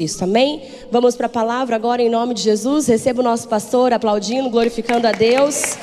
[0.00, 0.62] Isso, amém?
[0.92, 2.86] Vamos para a palavra agora em nome de Jesus.
[2.86, 5.76] Receba o nosso pastor aplaudindo, glorificando a Deus.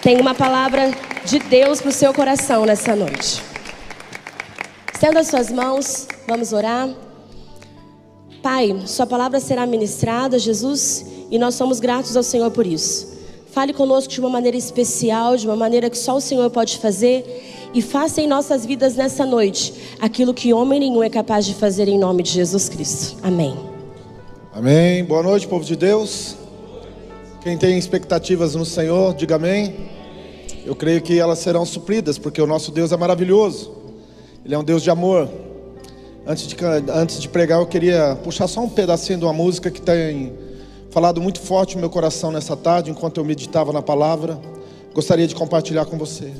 [0.00, 0.90] Tem uma palavra
[1.22, 3.42] de Deus para o seu coração nessa noite.
[4.90, 6.88] Estenda as suas mãos, vamos orar.
[8.42, 13.18] Pai, Sua palavra será ministrada, Jesus, e nós somos gratos ao Senhor por isso.
[13.52, 17.63] Fale conosco de uma maneira especial, de uma maneira que só o Senhor pode fazer
[17.74, 21.88] e faça em nossas vidas nessa noite aquilo que homem nenhum é capaz de fazer
[21.88, 23.16] em nome de Jesus Cristo.
[23.22, 23.58] Amém.
[24.52, 25.04] Amém.
[25.04, 26.36] Boa noite, povo de Deus.
[27.42, 29.74] Quem tem expectativas no Senhor, diga amém.
[30.64, 33.74] Eu creio que elas serão supridas, porque o nosso Deus é maravilhoso.
[34.44, 35.28] Ele é um Deus de amor.
[36.24, 36.56] Antes de,
[36.90, 40.32] antes de pregar, eu queria puxar só um pedacinho de uma música que tem
[40.90, 44.40] falado muito forte no meu coração nessa tarde, enquanto eu meditava na palavra.
[44.94, 46.32] Gostaria de compartilhar com você.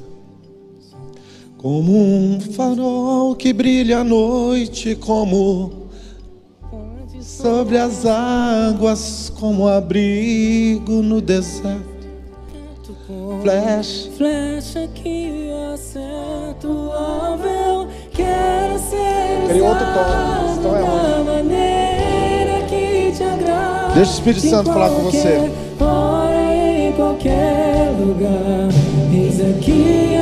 [1.65, 5.89] Como um farol que brilha à noite, como
[7.23, 11.83] sobre as águas, como abrigo no deserto.
[13.41, 21.25] Flecha, flecha que acerta o alvo, quero ser Queria outro tom, então é ruim.
[21.25, 23.95] maneira que te agrada.
[23.95, 25.51] Deixa o Espírito Santo falar com você.
[25.81, 28.69] Hora em qualquer lugar,
[29.11, 30.14] eis aqui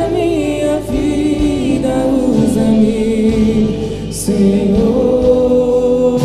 [4.23, 6.21] Senhor.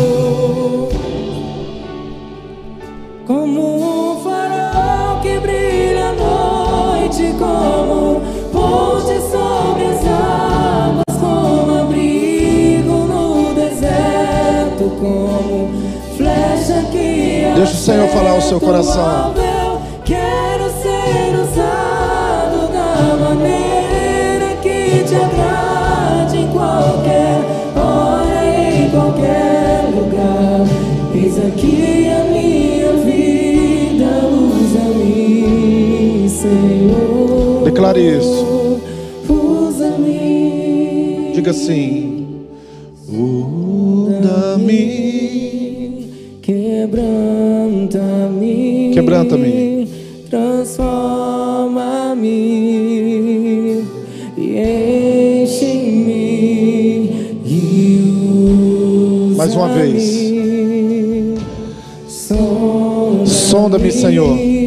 [3.26, 8.20] Como um farol que brilha à noite, como
[8.52, 15.68] ponte sobre as águas, como abrigo no deserto, como
[16.16, 19.34] flecha que Deixa o Senhor falar ao seu coração.
[37.78, 38.80] Declare isso.
[41.32, 42.26] Diga assim:
[43.06, 44.74] Muda-me.
[46.42, 47.30] Quebranta-me.
[48.92, 49.88] Quebranta-me.
[50.28, 52.26] Transforma-me
[54.36, 54.58] e
[55.44, 56.16] enche-me
[59.36, 60.32] Mais uma vez.
[63.24, 64.57] Sonda-me, Senhor.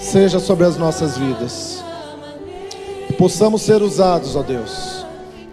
[0.00, 1.84] seja sobre as nossas vidas.
[3.06, 5.06] Que possamos ser usados, ó Deus,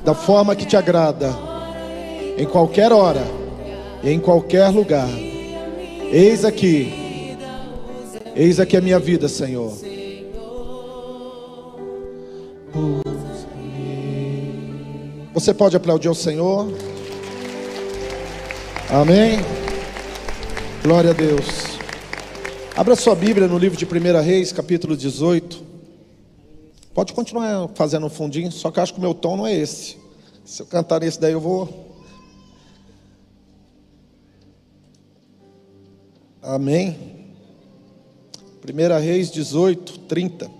[0.03, 1.29] da forma que te agrada
[2.37, 3.46] em qualquer hora
[4.03, 5.09] em qualquer lugar.
[6.11, 7.37] Eis aqui,
[8.35, 9.73] eis aqui a minha vida, Senhor.
[15.33, 16.67] Você pode aplaudir ao Senhor?
[18.89, 19.39] Amém.
[20.81, 21.77] Glória a Deus.
[22.75, 25.63] Abra sua Bíblia no livro de 1 Reis, capítulo 18.
[26.93, 29.97] Pode continuar fazendo um fundinho, só que acho que o meu tom não é esse.
[30.43, 31.86] Se eu cantar esse daí, eu vou.
[36.41, 36.95] Amém.
[38.63, 40.56] 1 Reis 18, 30.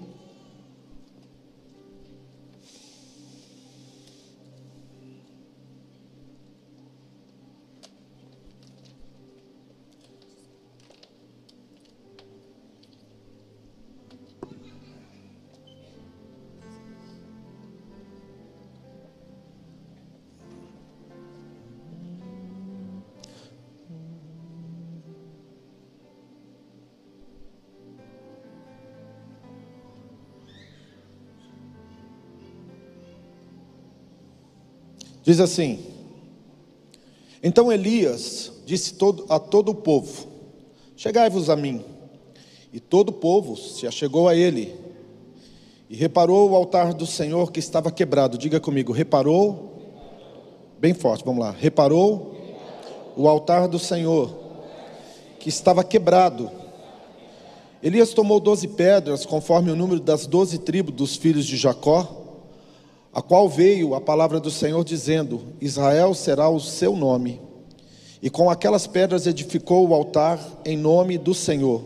[35.28, 35.80] Diz assim:
[37.44, 38.96] Então Elias disse
[39.28, 40.26] a todo o povo:
[40.96, 41.84] Chegai-vos a mim.
[42.72, 44.74] E todo o povo se achegou a ele.
[45.90, 48.38] E reparou o altar do Senhor que estava quebrado.
[48.38, 49.74] Diga comigo: reparou.
[50.80, 51.52] Bem forte, vamos lá.
[51.52, 52.34] Reparou
[53.18, 54.34] o altar do Senhor
[55.42, 56.50] que estava quebrado.
[57.84, 62.17] Elias tomou doze pedras, conforme o número das doze tribos dos filhos de Jacó,
[63.14, 67.42] a qual veio a palavra do Senhor dizendo: Israel será o seu nome.
[68.22, 71.84] E com aquelas pedras edificou o altar em nome do Senhor.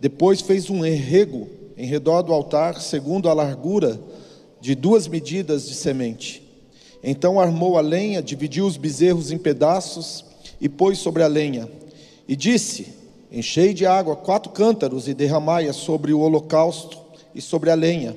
[0.00, 4.00] Depois fez um enrego em redor do altar, segundo a largura
[4.60, 6.42] de duas medidas de semente.
[7.02, 10.24] Então armou a lenha, dividiu os bezerros em pedaços
[10.60, 11.68] e pôs sobre a lenha.
[12.28, 12.88] E disse:
[13.32, 16.98] Enchei de água quatro cântaros e derramai-a sobre o holocausto
[17.34, 18.16] e sobre a lenha.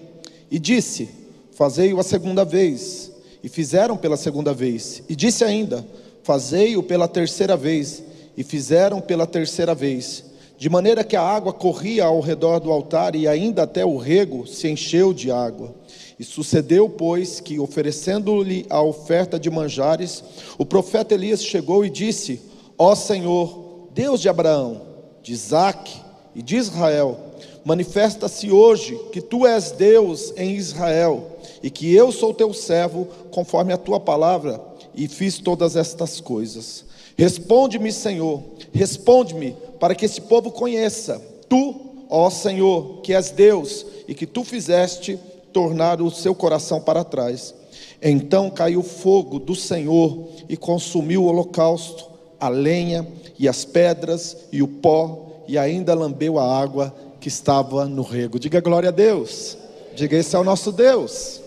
[0.51, 1.22] E disse:
[1.55, 3.11] Fazei-o a segunda vez.
[3.43, 5.03] E fizeram pela segunda vez.
[5.09, 5.85] E disse ainda:
[6.23, 8.03] Fazei-o pela terceira vez.
[8.35, 10.25] E fizeram pela terceira vez.
[10.57, 14.47] De maneira que a água corria ao redor do altar e ainda até o rego
[14.47, 15.75] se encheu de água.
[16.17, 20.23] E sucedeu, pois, que oferecendo-lhe a oferta de manjares,
[20.57, 22.39] o profeta Elias chegou e disse:
[22.77, 24.81] Ó Senhor, Deus de Abraão,
[25.21, 25.99] de Isaque
[26.33, 27.32] e de Israel,
[27.63, 31.27] manifesta-se hoje que tu és Deus em Israel
[31.61, 34.59] e que eu sou teu servo, conforme a tua palavra,
[34.93, 36.85] e fiz todas estas coisas.
[37.17, 38.41] Responde-me, Senhor,
[38.73, 41.75] responde-me, para que esse povo conheça, tu,
[42.09, 45.19] ó Senhor, que és Deus e que tu fizeste
[45.51, 47.53] tornar o seu coração para trás.
[48.01, 52.09] Então caiu fogo do Senhor e consumiu o holocausto,
[52.39, 53.07] a lenha
[53.39, 56.93] e as pedras e o pó, e ainda lambeu a água
[57.23, 58.37] que estava no rego.
[58.37, 59.57] Diga glória a Deus.
[59.95, 61.39] Diga esse é o nosso Deus.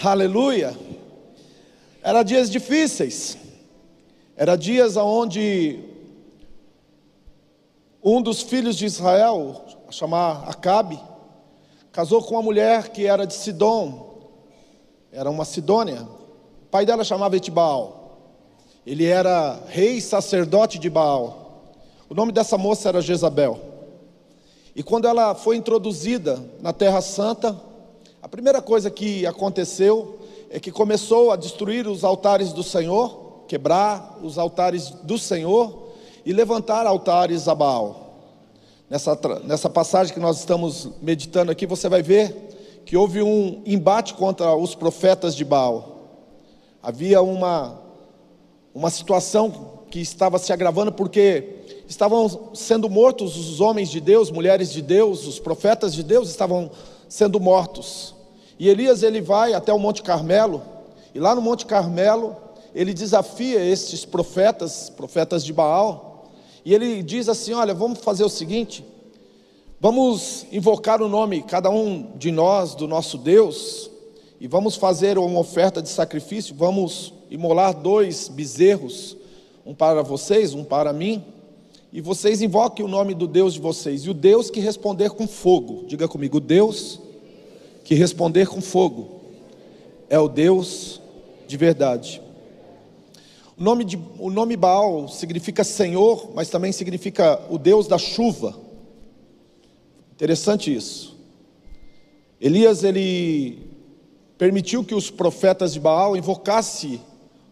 [0.00, 0.78] Aleluia.
[2.00, 3.36] Era dias difíceis.
[4.36, 5.80] Era dias onde
[8.00, 11.00] um dos filhos de Israel, a chamar Acabe,
[11.90, 14.30] casou com uma mulher que era de Sidom,
[15.10, 16.02] era uma Sidônia.
[16.62, 18.16] O pai dela chamava Etibal.
[18.86, 21.74] Ele era rei sacerdote de Baal.
[22.08, 23.67] O nome dessa moça era Jezabel.
[24.78, 27.60] E quando ela foi introduzida na Terra Santa,
[28.22, 34.20] a primeira coisa que aconteceu é que começou a destruir os altares do Senhor, quebrar
[34.22, 35.88] os altares do Senhor
[36.24, 38.20] e levantar altares a Baal.
[38.88, 44.14] Nessa, nessa passagem que nós estamos meditando aqui, você vai ver que houve um embate
[44.14, 46.20] contra os profetas de Baal.
[46.80, 47.80] Havia uma,
[48.72, 51.57] uma situação que estava se agravando porque
[51.88, 56.70] estavam sendo mortos os homens de Deus, mulheres de Deus, os profetas de Deus estavam
[57.08, 58.14] sendo mortos.
[58.58, 60.62] E Elias ele vai até o Monte Carmelo,
[61.14, 62.36] e lá no Monte Carmelo,
[62.74, 66.26] ele desafia estes profetas, profetas de Baal,
[66.62, 68.84] e ele diz assim: Olha, vamos fazer o seguinte,
[69.80, 73.90] vamos invocar o nome, cada um de nós, do nosso Deus,
[74.38, 79.16] e vamos fazer uma oferta de sacrifício, vamos imolar dois bezerros,
[79.64, 81.24] um para vocês, um para mim,
[81.92, 85.26] e vocês invoquem o nome do Deus de vocês, e o Deus que responder com
[85.26, 87.00] fogo, diga comigo, o Deus
[87.84, 89.20] que responder com fogo
[90.10, 91.00] é o Deus
[91.46, 92.20] de verdade.
[93.56, 98.54] O nome, de, o nome Baal significa Senhor, mas também significa o Deus da chuva.
[100.12, 101.16] Interessante isso.
[102.40, 103.58] Elias ele
[104.36, 107.00] permitiu que os profetas de Baal invocassem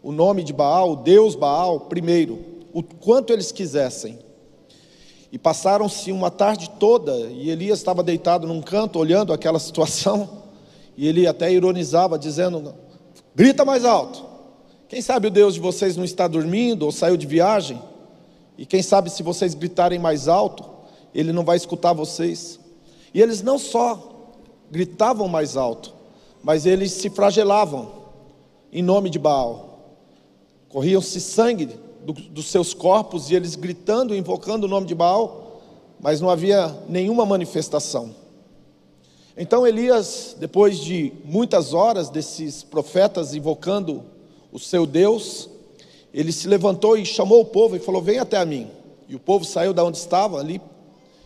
[0.00, 2.38] o nome de Baal, Deus Baal, primeiro,
[2.72, 4.25] o quanto eles quisessem.
[5.36, 10.26] E passaram-se uma tarde toda, e Elias estava deitado num canto, olhando aquela situação,
[10.96, 12.74] e ele até ironizava, dizendo:
[13.34, 14.24] grita mais alto.
[14.88, 17.78] Quem sabe o Deus de vocês não está dormindo ou saiu de viagem?
[18.56, 20.64] E quem sabe se vocês gritarem mais alto,
[21.14, 22.58] ele não vai escutar vocês.
[23.12, 24.32] E eles não só
[24.70, 25.92] gritavam mais alto,
[26.42, 27.92] mas eles se flagelavam
[28.72, 29.98] em nome de Baal.
[30.70, 31.68] Corriam-se sangue
[32.06, 35.60] do- dos seus corpos e eles gritando, invocando o nome de Baal,
[36.00, 38.14] mas não havia nenhuma manifestação.
[39.36, 44.02] Então Elias, depois de muitas horas desses profetas invocando
[44.52, 45.50] o seu Deus,
[46.14, 48.68] ele se levantou e chamou o povo e falou: Vem até a mim.
[49.08, 50.60] E o povo saiu da onde estava ali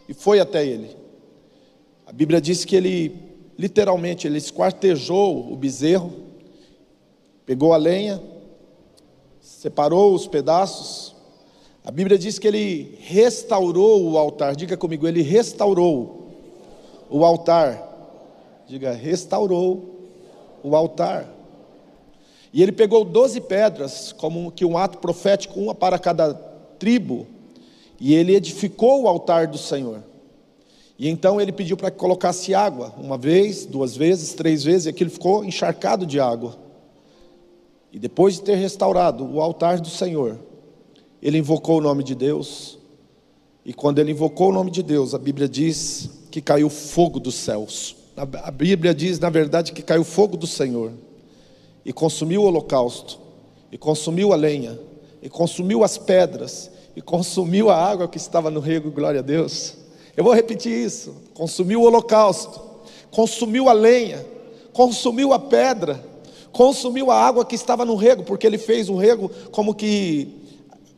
[0.09, 0.97] e foi até ele.
[2.07, 3.15] A Bíblia diz que ele,
[3.57, 6.13] literalmente, ele esquartejou o bezerro,
[7.47, 8.21] pegou a lenha,
[9.61, 11.15] separou os pedaços.
[11.85, 14.57] A Bíblia diz que ele restaurou o altar.
[14.57, 16.31] Diga comigo, ele restaurou
[17.11, 18.65] o altar.
[18.67, 20.09] Diga, restaurou
[20.63, 21.29] o altar.
[22.55, 26.33] E ele pegou doze pedras, como que um ato profético, uma para cada
[26.79, 27.27] tribo,
[28.01, 30.03] e ele edificou o altar do Senhor.
[30.99, 34.89] E então ele pediu para que colocasse água, uma vez, duas vezes, três vezes, e
[34.89, 36.70] aquilo ficou encharcado de água.
[37.93, 40.39] E depois de ter restaurado o altar do Senhor,
[41.23, 42.79] ele invocou o nome de Deus.
[43.65, 47.35] E quando ele invocou o nome de Deus, a Bíblia diz que caiu fogo dos
[47.35, 47.97] céus.
[48.17, 50.93] A Bíblia diz, na verdade, que caiu fogo do Senhor
[51.85, 53.19] e consumiu o holocausto,
[53.73, 54.79] e consumiu a lenha,
[55.23, 59.77] e consumiu as pedras, e consumiu a água que estava no rego, glória a Deus.
[60.17, 62.61] Eu vou repetir isso: consumiu o holocausto,
[63.11, 64.25] consumiu a lenha,
[64.73, 66.05] consumiu a pedra,
[66.53, 70.41] consumiu a água que estava no rego, porque ele fez um rego como que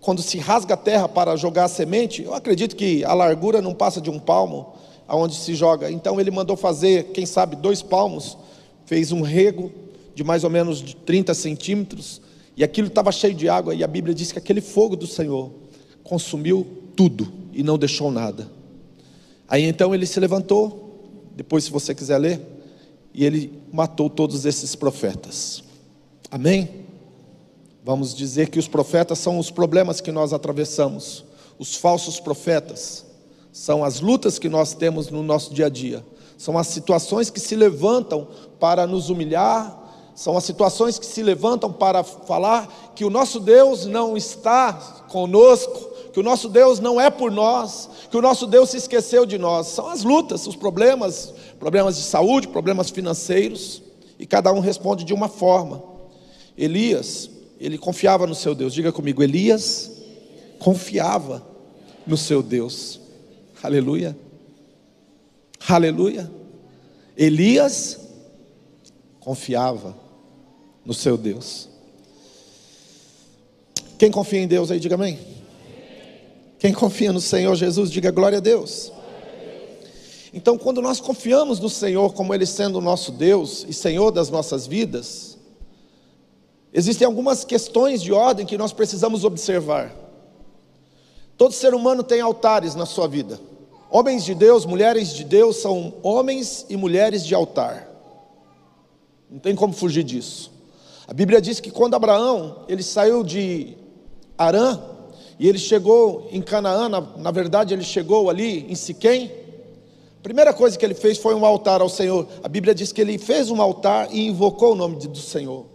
[0.00, 3.72] quando se rasga a terra para jogar a semente, eu acredito que a largura não
[3.72, 4.74] passa de um palmo
[5.06, 5.90] aonde se joga.
[5.90, 8.36] Então ele mandou fazer, quem sabe, dois palmos,
[8.84, 9.70] fez um rego
[10.14, 12.20] de mais ou menos de 30 centímetros,
[12.56, 15.50] e aquilo estava cheio de água, e a Bíblia diz que aquele fogo do Senhor
[16.02, 18.50] consumiu tudo e não deixou nada.
[19.48, 22.40] Aí então ele se levantou, depois se você quiser ler,
[23.14, 25.62] e ele matou todos esses profetas.
[26.30, 26.86] Amém?
[27.84, 31.24] Vamos dizer que os profetas são os problemas que nós atravessamos,
[31.58, 33.04] os falsos profetas,
[33.52, 36.04] são as lutas que nós temos no nosso dia a dia,
[36.38, 38.28] são as situações que se levantam
[38.58, 39.80] para nos humilhar,
[40.14, 44.72] são as situações que se levantam para falar que o nosso Deus não está
[45.08, 49.24] conosco, que o nosso Deus não é por nós, que o nosso Deus se esqueceu
[49.24, 49.68] de nós.
[49.68, 53.82] São as lutas, os problemas, problemas de saúde, problemas financeiros,
[54.18, 55.82] e cada um responde de uma forma.
[56.56, 58.74] Elias, ele confiava no seu Deus.
[58.74, 59.90] Diga comigo, Elias
[60.58, 61.42] confiava
[62.06, 63.00] no seu Deus.
[63.62, 64.16] Aleluia.
[65.66, 66.30] Aleluia.
[67.16, 68.00] Elias
[69.18, 69.96] confiava
[70.84, 71.68] no seu Deus.
[73.98, 75.31] Quem confia em Deus aí, diga amém.
[76.62, 78.92] Quem confia no Senhor Jesus, diga glória a Deus.
[80.32, 84.30] Então, quando nós confiamos no Senhor como Ele sendo o nosso Deus e Senhor das
[84.30, 85.36] nossas vidas,
[86.72, 89.92] existem algumas questões de ordem que nós precisamos observar.
[91.36, 93.40] Todo ser humano tem altares na sua vida.
[93.90, 97.88] Homens de Deus, mulheres de Deus são homens e mulheres de altar.
[99.28, 100.52] Não tem como fugir disso.
[101.08, 103.76] A Bíblia diz que quando Abraão ele saiu de
[104.38, 104.91] Arã
[105.42, 109.28] e ele chegou em Canaã, na, na verdade ele chegou ali em Siquém,
[110.16, 112.28] a primeira coisa que ele fez foi um altar ao Senhor.
[112.44, 115.66] A Bíblia diz que ele fez um altar e invocou o nome do Senhor.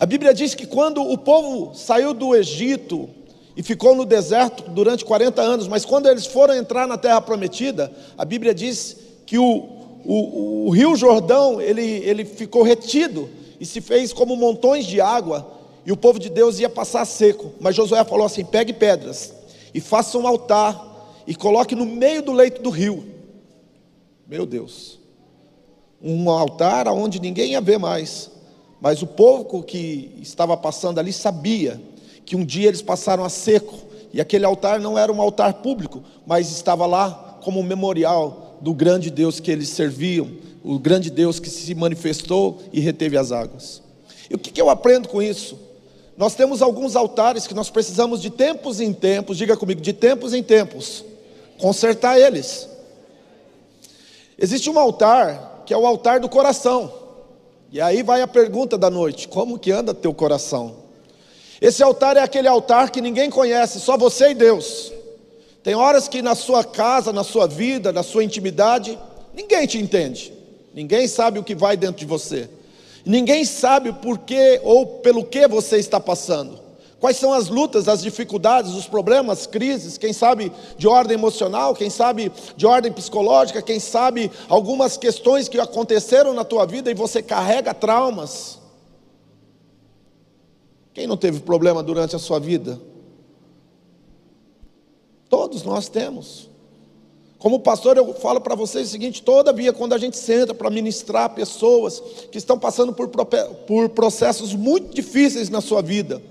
[0.00, 3.10] A Bíblia diz que quando o povo saiu do Egito
[3.54, 7.92] e ficou no deserto durante 40 anos, mas quando eles foram entrar na terra prometida,
[8.16, 9.68] a Bíblia diz que o,
[10.02, 13.28] o, o rio Jordão ele, ele ficou retido
[13.60, 17.52] e se fez como montões de água, e o povo de Deus ia passar seco.
[17.60, 19.32] Mas Josué falou assim: pegue pedras
[19.74, 23.04] e faça um altar e coloque no meio do leito do rio.
[24.26, 24.98] Meu Deus,
[26.02, 28.30] um altar aonde ninguém ia ver mais.
[28.80, 31.80] Mas o povo que estava passando ali sabia
[32.24, 33.78] que um dia eles passaram a seco,
[34.12, 38.74] e aquele altar não era um altar público, mas estava lá como um memorial do
[38.74, 40.30] grande Deus que eles serviam,
[40.62, 43.82] o grande Deus que se manifestou e reteve as águas.
[44.30, 45.58] E o que, que eu aprendo com isso?
[46.16, 50.34] Nós temos alguns altares que nós precisamos de tempos em tempos, diga comigo, de tempos
[50.34, 51.04] em tempos,
[51.58, 52.68] consertar eles.
[54.38, 56.92] Existe um altar que é o altar do coração.
[57.70, 60.76] E aí vai a pergunta da noite: como que anda teu coração?
[61.60, 64.92] Esse altar é aquele altar que ninguém conhece, só você e Deus.
[65.62, 68.98] Tem horas que na sua casa, na sua vida, na sua intimidade,
[69.32, 70.32] ninguém te entende.
[70.74, 72.50] Ninguém sabe o que vai dentro de você.
[73.04, 76.60] Ninguém sabe por que ou pelo que você está passando.
[77.00, 81.90] Quais são as lutas, as dificuldades, os problemas, crises, quem sabe de ordem emocional, quem
[81.90, 87.20] sabe de ordem psicológica, quem sabe algumas questões que aconteceram na tua vida e você
[87.20, 88.60] carrega traumas.
[90.94, 92.80] Quem não teve problema durante a sua vida?
[95.28, 96.51] Todos nós temos.
[97.42, 101.34] Como pastor, eu falo para vocês o seguinte: todavia, quando a gente senta para ministrar
[101.34, 106.22] pessoas que estão passando por, por processos muito difíceis na sua vida,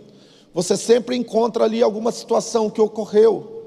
[0.54, 3.62] você sempre encontra ali alguma situação que ocorreu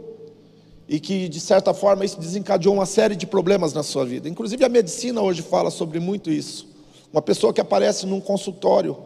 [0.89, 4.27] e que, de certa forma, isso desencadeou uma série de problemas na sua vida.
[4.27, 6.67] Inclusive, a medicina hoje fala sobre muito isso.
[7.13, 8.97] Uma pessoa que aparece num consultório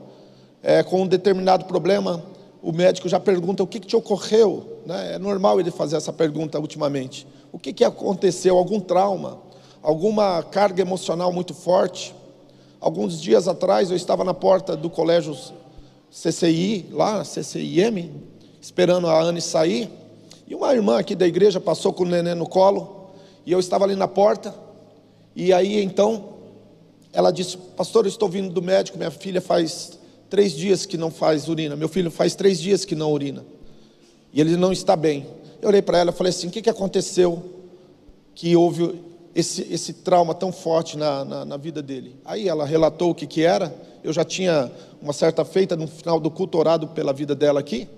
[0.63, 2.23] é, com um determinado problema,
[2.63, 4.79] o médico já pergunta o que, que te ocorreu.
[4.87, 5.15] Né?
[5.15, 7.27] É normal ele fazer essa pergunta ultimamente.
[7.59, 8.57] O que, que aconteceu?
[8.57, 9.41] Algum trauma?
[9.83, 12.15] Alguma carga emocional muito forte?
[12.81, 15.37] Alguns dias atrás eu estava na porta do colégio
[16.09, 18.13] CCI, lá, CCIM,
[18.61, 19.91] esperando a Anne sair.
[20.47, 23.09] E uma irmã aqui da igreja passou com o neném no colo.
[23.45, 24.55] E eu estava ali na porta.
[25.35, 26.35] E aí então,
[27.13, 28.97] ela disse: Pastor, eu estou vindo do médico.
[28.97, 29.99] Minha filha faz
[30.31, 31.75] três dias que não faz urina.
[31.75, 33.45] Meu filho faz três dias que não urina.
[34.33, 35.27] E ele não está bem.
[35.61, 37.43] Eu olhei para ela e falei assim: O que, que aconteceu
[38.35, 39.03] que houve
[39.35, 42.17] esse, esse trauma tão forte na, na, na vida dele?
[42.25, 43.75] Aí ela relatou o que, que era.
[44.03, 44.71] Eu já tinha
[45.03, 47.89] uma certa feita no final do culto orado pela vida dela aqui.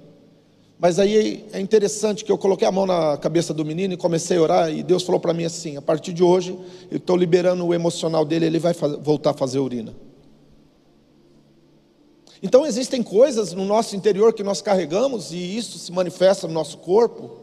[0.79, 4.39] Mas aí é interessante que eu coloquei a mão na cabeça do menino e comecei
[4.39, 6.59] a orar, e Deus falou para mim assim: a partir de hoje,
[6.91, 9.95] eu estou liberando o emocional dele, ele vai faz, voltar a fazer urina.
[12.43, 16.79] Então existem coisas no nosso interior que nós carregamos, e isso se manifesta no nosso
[16.79, 17.40] corpo.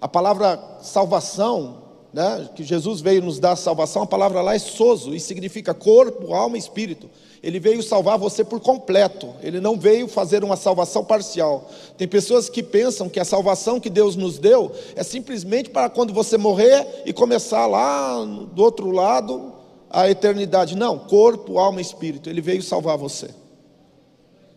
[0.00, 1.82] A palavra salvação,
[2.12, 6.32] né, que Jesus veio nos dar salvação, a palavra lá é soso, e significa corpo,
[6.32, 7.10] alma e espírito.
[7.42, 9.28] Ele veio salvar você por completo.
[9.42, 11.70] Ele não veio fazer uma salvação parcial.
[11.96, 16.12] Tem pessoas que pensam que a salvação que Deus nos deu é simplesmente para quando
[16.12, 19.54] você morrer e começar lá do outro lado
[19.88, 20.76] a eternidade.
[20.76, 22.28] Não, corpo, alma e espírito.
[22.28, 23.30] Ele veio salvar você.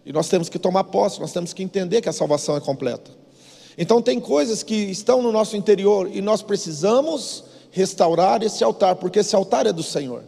[0.06, 3.23] E nós temos que tomar posse, nós temos que entender que a salvação é completa.
[3.78, 9.20] Então tem coisas que estão no nosso interior e nós precisamos restaurar esse altar, porque
[9.20, 10.24] esse altar é do Senhor.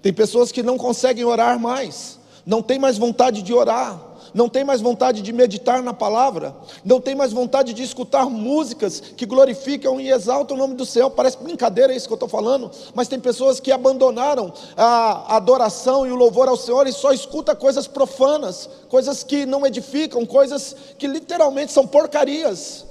[0.00, 4.00] Tem pessoas que não conseguem orar mais, não tem mais vontade de orar,
[4.36, 9.00] não tem mais vontade de meditar na palavra, não tem mais vontade de escutar músicas
[9.00, 11.08] que glorificam e exaltam o nome do Senhor.
[11.10, 16.12] Parece brincadeira isso que eu estou falando, mas tem pessoas que abandonaram a adoração e
[16.12, 21.06] o louvor ao Senhor e só escuta coisas profanas, coisas que não edificam, coisas que
[21.06, 22.84] literalmente são porcarias.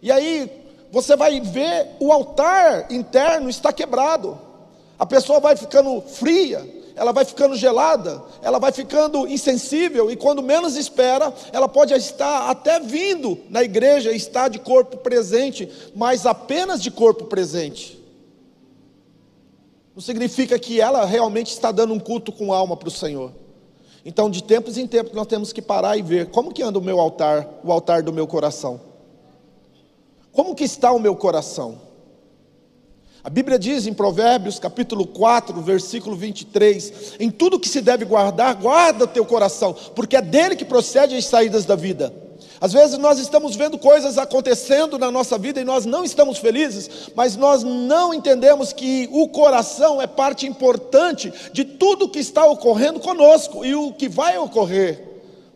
[0.00, 0.50] E aí
[0.90, 4.38] você vai ver o altar interno está quebrado.
[4.98, 10.42] A pessoa vai ficando fria, ela vai ficando gelada, ela vai ficando insensível, e quando
[10.42, 16.82] menos espera, ela pode estar até vindo na igreja, estar de corpo presente, mas apenas
[16.82, 18.00] de corpo presente.
[19.94, 23.32] Não significa que ela realmente está dando um culto com alma para o Senhor.
[24.04, 26.82] Então, de tempos em tempos, nós temos que parar e ver como que anda o
[26.82, 28.80] meu altar, o altar do meu coração.
[30.32, 31.80] Como que está o meu coração?
[33.24, 38.54] A Bíblia diz em Provérbios, capítulo 4, versículo 23: Em tudo que se deve guardar,
[38.54, 42.14] guarda o teu coração, porque é dele que procede as saídas da vida.
[42.60, 47.08] Às vezes nós estamos vendo coisas acontecendo na nossa vida e nós não estamos felizes,
[47.14, 53.00] mas nós não entendemos que o coração é parte importante de tudo que está ocorrendo
[53.00, 55.02] conosco e o que vai ocorrer.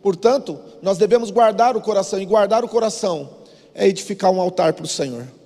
[0.02, 3.28] Portanto, nós devemos guardar o coração, e guardar o coração
[3.74, 5.38] é edificar um altar para o Senhor.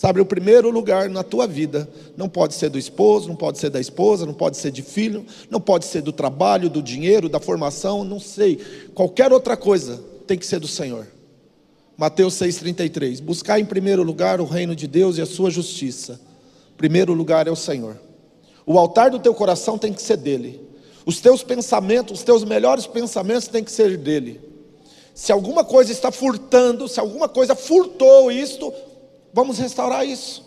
[0.00, 1.86] Sabe, o primeiro lugar na tua vida
[2.16, 5.26] não pode ser do esposo, não pode ser da esposa, não pode ser de filho,
[5.50, 8.58] não pode ser do trabalho, do dinheiro, da formação, não sei.
[8.94, 11.06] Qualquer outra coisa tem que ser do Senhor.
[11.98, 13.20] Mateus 6,33.
[13.20, 16.18] Buscar em primeiro lugar o reino de Deus e a sua justiça.
[16.78, 18.00] Primeiro lugar é o Senhor.
[18.64, 20.66] O altar do teu coração tem que ser dele.
[21.04, 24.40] Os teus pensamentos, os teus melhores pensamentos têm que ser dele.
[25.14, 28.72] Se alguma coisa está furtando, se alguma coisa furtou isto,
[29.32, 30.44] Vamos restaurar isso.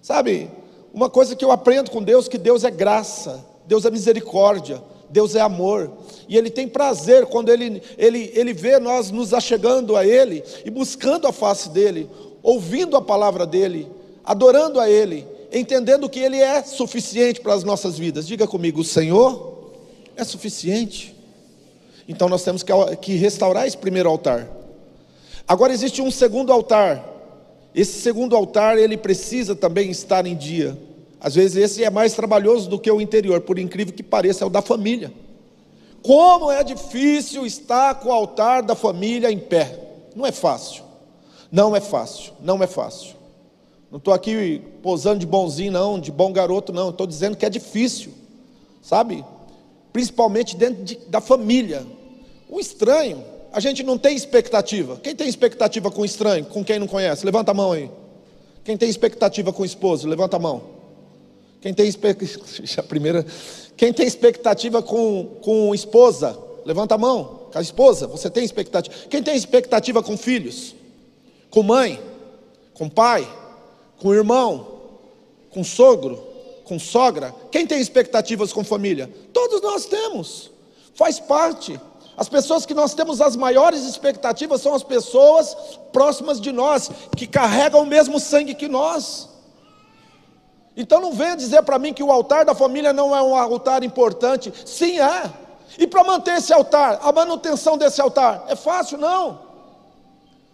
[0.00, 0.50] Sabe,
[0.94, 5.34] uma coisa que eu aprendo com Deus, que Deus é graça, Deus é misericórdia, Deus
[5.34, 5.90] é amor,
[6.28, 10.70] e Ele tem prazer quando Ele, Ele, Ele vê nós nos achegando a Ele e
[10.70, 12.08] buscando a face dEle,
[12.42, 13.88] ouvindo a palavra dEle,
[14.24, 18.26] adorando a Ele, entendendo que Ele é suficiente para as nossas vidas.
[18.26, 19.72] Diga comigo, o Senhor
[20.16, 21.14] é suficiente.
[22.08, 24.48] Então nós temos que, que restaurar esse primeiro altar.
[25.46, 27.15] Agora existe um segundo altar.
[27.76, 30.78] Esse segundo altar, ele precisa também estar em dia.
[31.20, 34.46] Às vezes esse é mais trabalhoso do que o interior, por incrível que pareça, é
[34.46, 35.12] o da família.
[36.02, 39.78] Como é difícil estar com o altar da família em pé.
[40.14, 40.84] Não é fácil.
[41.52, 42.32] Não é fácil.
[42.40, 43.14] Não é fácil.
[43.90, 46.88] Não estou aqui posando de bonzinho, não, de bom garoto, não.
[46.88, 48.10] Estou dizendo que é difícil,
[48.80, 49.22] sabe?
[49.92, 51.86] Principalmente dentro de, da família.
[52.48, 53.22] O estranho,
[53.56, 55.00] a gente não tem expectativa.
[55.02, 56.44] Quem tem expectativa com estranho?
[56.44, 57.24] Com quem não conhece?
[57.24, 57.90] Levanta a mão aí.
[58.62, 60.06] Quem tem expectativa com o esposo?
[60.06, 60.62] Levanta a mão.
[61.62, 62.82] Quem tem expectativa.
[62.86, 63.24] primeira.
[63.74, 66.38] Quem tem expectativa com, com esposa?
[66.66, 67.48] Levanta a mão.
[67.50, 68.94] Com a esposa, você tem expectativa.
[69.08, 70.74] Quem tem expectativa com filhos?
[71.48, 71.98] Com mãe?
[72.74, 73.26] Com pai?
[73.98, 74.66] Com irmão?
[75.48, 76.22] Com sogro?
[76.64, 77.34] Com sogra?
[77.50, 79.10] Quem tem expectativas com família?
[79.32, 80.50] Todos nós temos.
[80.94, 81.80] Faz parte.
[82.16, 85.54] As pessoas que nós temos as maiores expectativas são as pessoas
[85.92, 89.28] próximas de nós, que carregam o mesmo sangue que nós.
[90.76, 93.82] Então não venha dizer para mim que o altar da família não é um altar
[93.82, 94.52] importante.
[94.64, 95.30] Sim, é.
[95.78, 98.98] E para manter esse altar, a manutenção desse altar, é fácil?
[98.98, 99.45] Não.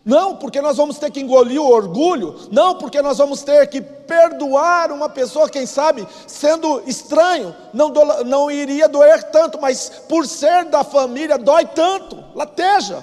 [0.04, 2.34] Não, porque nós vamos ter que engolir o orgulho.
[2.50, 8.24] Não, porque nós vamos ter que perdoar uma pessoa, quem sabe, sendo estranho, não, do,
[8.24, 13.02] não iria doer tanto, mas por ser da família, dói tanto, lateja,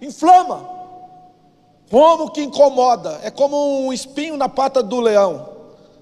[0.00, 0.68] inflama.
[1.88, 3.20] Como que incomoda?
[3.22, 5.48] É como um espinho na pata do leão.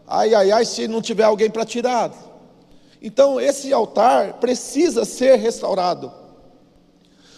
[0.07, 2.11] Ai, ai, ai, se não tiver alguém para tirar.
[3.03, 6.12] Então, esse altar precisa ser restaurado.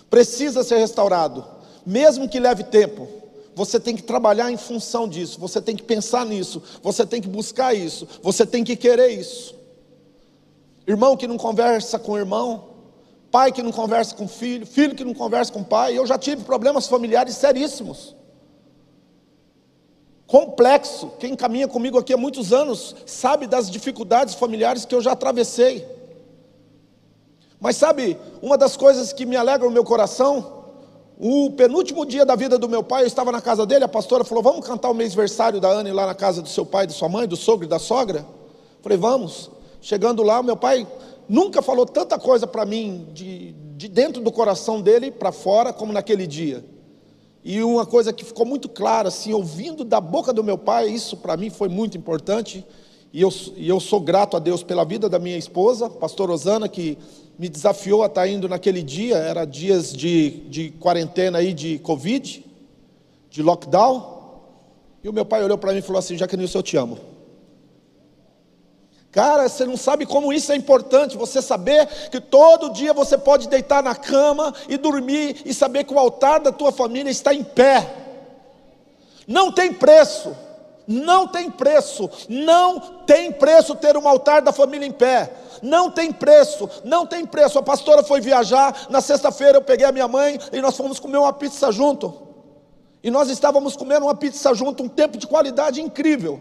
[0.08, 1.51] Precisa ser restaurado
[1.84, 3.08] mesmo que leve tempo,
[3.54, 7.28] você tem que trabalhar em função disso, você tem que pensar nisso, você tem que
[7.28, 9.54] buscar isso, você tem que querer isso.
[10.86, 12.70] Irmão que não conversa com irmão,
[13.30, 16.44] pai que não conversa com filho, filho que não conversa com pai, eu já tive
[16.44, 18.16] problemas familiares seríssimos.
[20.26, 21.12] Complexo.
[21.18, 25.86] Quem caminha comigo aqui há muitos anos sabe das dificuldades familiares que eu já atravessei.
[27.60, 30.61] Mas sabe, uma das coisas que me alegra o meu coração
[31.18, 34.24] o penúltimo dia da vida do meu pai, eu estava na casa dele, a pastora
[34.24, 37.08] falou: Vamos cantar o mêsversário da Anne lá na casa do seu pai, da sua
[37.08, 38.26] mãe, do sogro e da sogra?
[38.82, 39.50] Falei: Vamos.
[39.80, 40.86] Chegando lá, meu pai
[41.28, 45.92] nunca falou tanta coisa para mim, de, de dentro do coração dele para fora, como
[45.92, 46.64] naquele dia.
[47.44, 51.16] E uma coisa que ficou muito clara, assim, ouvindo da boca do meu pai, isso
[51.16, 52.64] para mim foi muito importante.
[53.12, 56.68] E eu, e eu sou grato a Deus pela vida da minha esposa, pastor Osana,
[56.68, 56.96] que
[57.42, 62.46] me desafiou a estar indo naquele dia, era dias de, de quarentena aí de Covid,
[63.28, 64.20] de lockdown.
[65.02, 67.00] E o meu pai olhou para mim e falou assim: Jaquenilson, eu te amo.
[69.10, 73.48] Cara, você não sabe como isso é importante, você saber que todo dia você pode
[73.48, 77.42] deitar na cama e dormir e saber que o altar da tua família está em
[77.42, 77.92] pé.
[79.26, 80.32] Não tem preço.
[80.86, 85.32] Não tem preço, não tem preço ter um altar da família em pé.
[85.62, 87.58] Não tem preço, não tem preço.
[87.58, 91.18] A pastora foi viajar, na sexta-feira eu peguei a minha mãe e nós fomos comer
[91.18, 92.12] uma pizza junto.
[93.02, 96.40] E nós estávamos comendo uma pizza junto, um tempo de qualidade incrível.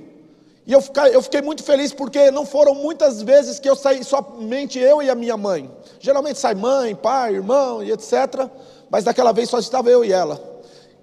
[0.65, 4.03] E eu fiquei, eu fiquei muito feliz porque não foram muitas vezes que eu saí
[4.03, 5.69] somente eu e a minha mãe.
[5.99, 8.47] Geralmente sai mãe, pai, irmão e etc.
[8.89, 10.39] Mas daquela vez só estava eu e ela.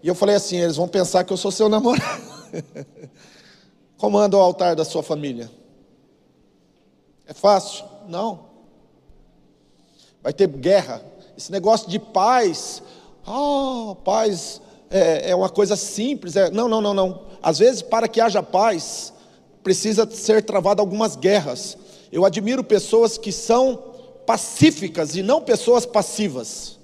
[0.03, 2.23] E eu falei assim: eles vão pensar que eu sou seu namorado.
[3.99, 5.51] Comanda o altar da sua família.
[7.27, 7.85] É fácil?
[8.09, 8.47] Não.
[10.23, 11.03] Vai ter guerra.
[11.37, 12.83] Esse negócio de paz,
[13.27, 16.37] ah, paz é, é uma coisa simples.
[16.37, 17.23] É, não, não, não, não.
[17.43, 19.13] Às vezes, para que haja paz,
[19.63, 21.77] precisa ser travada algumas guerras.
[22.11, 23.83] Eu admiro pessoas que são
[24.25, 26.79] pacíficas e não pessoas passivas.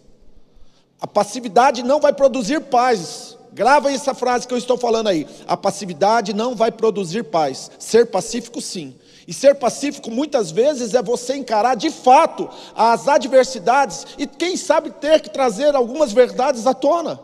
[1.01, 3.34] A passividade não vai produzir paz.
[3.55, 5.29] Grava essa frase que eu estou falando aí.
[5.47, 7.71] A passividade não vai produzir paz.
[7.79, 8.97] Ser pacífico, sim.
[9.29, 14.91] E ser pacífico muitas vezes é você encarar de fato as adversidades e, quem sabe,
[14.91, 17.21] ter que trazer algumas verdades à tona.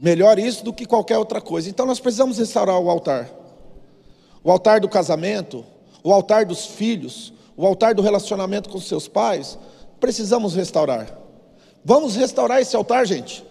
[0.00, 1.70] Melhor isso do que qualquer outra coisa.
[1.70, 3.30] Então nós precisamos restaurar o altar.
[4.42, 5.64] O altar do casamento,
[6.02, 9.56] o altar dos filhos, o altar do relacionamento com seus pais,
[10.00, 11.27] precisamos restaurar.
[11.88, 13.42] Vamos restaurar esse altar, gente.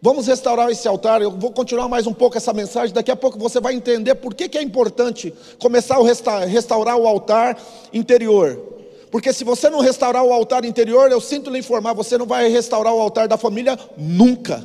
[0.00, 1.20] Vamos restaurar esse altar.
[1.20, 2.94] Eu vou continuar mais um pouco essa mensagem.
[2.94, 7.04] Daqui a pouco você vai entender por que, que é importante começar a restaurar o
[7.04, 7.60] altar
[7.92, 8.62] interior.
[9.10, 12.48] Porque se você não restaurar o altar interior, eu sinto lhe informar, você não vai
[12.48, 14.64] restaurar o altar da família nunca.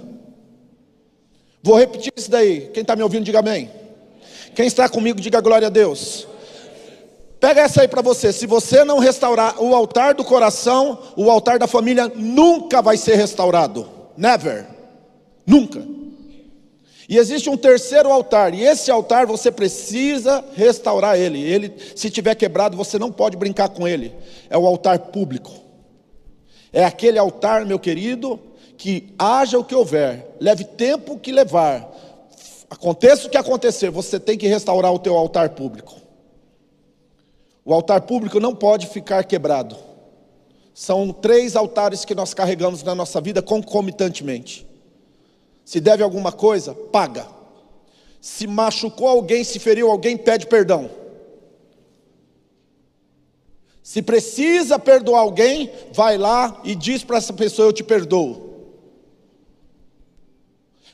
[1.64, 2.70] Vou repetir isso daí.
[2.72, 3.72] Quem está me ouvindo, diga amém.
[4.54, 6.28] Quem está comigo, diga glória a Deus.
[7.40, 8.34] Pega essa aí para você.
[8.34, 13.16] Se você não restaurar o altar do coração, o altar da família nunca vai ser
[13.16, 13.90] restaurado.
[14.18, 14.68] Never.
[15.46, 15.82] Nunca.
[17.08, 21.42] E existe um terceiro altar, e esse altar você precisa restaurar ele.
[21.42, 24.14] Ele, se tiver quebrado, você não pode brincar com ele.
[24.48, 25.52] É o altar público.
[26.72, 28.40] É aquele altar, meu querido,
[28.78, 31.90] que haja o que houver, leve tempo que levar,
[32.70, 35.99] aconteça o que acontecer, você tem que restaurar o teu altar público.
[37.64, 39.76] O altar público não pode ficar quebrado.
[40.74, 44.66] São três altares que nós carregamos na nossa vida concomitantemente.
[45.66, 47.28] Se deve alguma coisa, paga.
[48.22, 50.90] Se machucou alguém, se feriu alguém, pede perdão.
[53.84, 58.49] Se precisa perdoar alguém, vai lá e diz para essa pessoa: Eu te perdoo.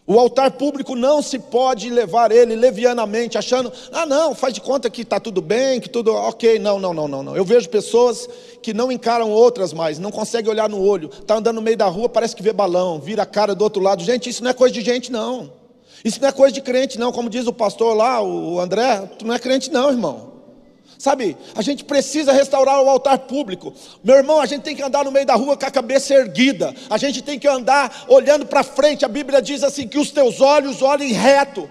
[0.08, 4.88] O altar público não se pode levar ele levianamente, achando, ah, não, faz de conta
[4.88, 6.60] que está tudo bem, que tudo ok.
[6.60, 7.36] Não, não, não, não, não.
[7.36, 8.30] Eu vejo pessoas
[8.62, 11.88] que não encaram outras mais, não conseguem olhar no olho, está andando no meio da
[11.88, 14.04] rua, parece que vê balão, vira a cara do outro lado.
[14.04, 15.52] Gente, isso não é coisa de gente, não.
[16.04, 17.12] Isso não é coisa de crente, não.
[17.12, 20.35] Como diz o pastor lá, o André, tu não é crente, não, irmão.
[20.98, 23.74] Sabe, a gente precisa restaurar o altar público.
[24.04, 26.74] Meu irmão, a gente tem que andar no meio da rua com a cabeça erguida.
[26.90, 29.04] A gente tem que andar olhando para frente.
[29.04, 31.70] A Bíblia diz assim: que os teus olhos olhem reto.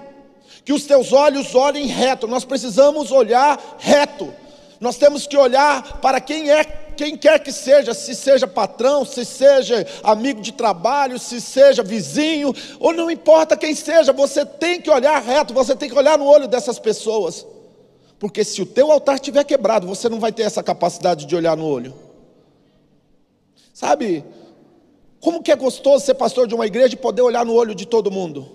[0.65, 2.27] Que os teus olhos olhem reto.
[2.27, 4.33] Nós precisamos olhar reto.
[4.81, 9.25] Nós temos que olhar para quem é, quem quer que seja, se seja patrão, se
[9.25, 14.91] seja amigo de trabalho, se seja vizinho, ou não importa quem seja, você tem que
[14.91, 17.47] olhar reto, você tem que olhar no olho dessas pessoas.
[18.25, 21.55] Porque se o teu altar estiver quebrado, você não vai ter essa capacidade de olhar
[21.59, 21.93] no olho.
[23.75, 24.25] Sabe?
[25.21, 27.85] Como que é gostoso ser pastor de uma igreja e poder olhar no olho de
[27.85, 28.49] todo mundo.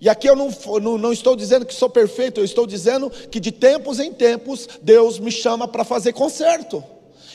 [0.00, 0.48] E aqui eu não,
[0.80, 4.68] não, não estou dizendo que sou perfeito, eu estou dizendo que de tempos em tempos
[4.80, 6.80] Deus me chama para fazer conserto.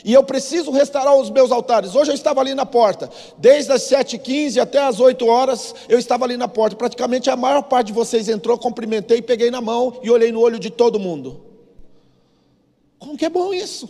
[0.02, 1.94] E eu preciso restaurar os meus altares.
[1.94, 6.24] Hoje eu estava ali na porta, desde as 7h15 até as 8 horas, eu estava
[6.24, 6.74] ali na porta.
[6.74, 10.58] Praticamente a maior parte de vocês entrou, cumprimentei, peguei na mão e olhei no olho
[10.58, 11.49] de todo mundo.
[13.00, 13.88] Como que é bom isso?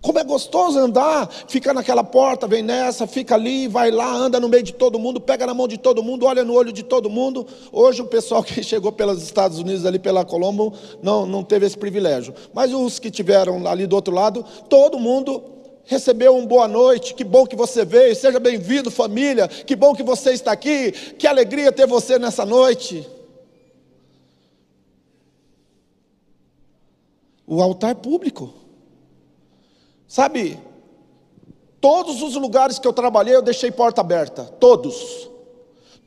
[0.00, 4.48] Como é gostoso andar, fica naquela porta, vem nessa, fica ali, vai lá, anda no
[4.48, 7.10] meio de todo mundo, pega na mão de todo mundo, olha no olho de todo
[7.10, 7.46] mundo.
[7.72, 11.76] Hoje o pessoal que chegou pelos Estados Unidos ali pela Colombo não, não teve esse
[11.76, 12.32] privilégio.
[12.54, 15.42] Mas os que tiveram ali do outro lado, todo mundo
[15.84, 20.02] recebeu um boa noite, que bom que você veio, seja bem-vindo família, que bom que
[20.02, 23.15] você está aqui, que alegria ter você nessa noite.
[27.46, 28.52] O altar público.
[30.08, 30.58] Sabe,
[31.80, 35.30] todos os lugares que eu trabalhei eu deixei porta aberta, todos.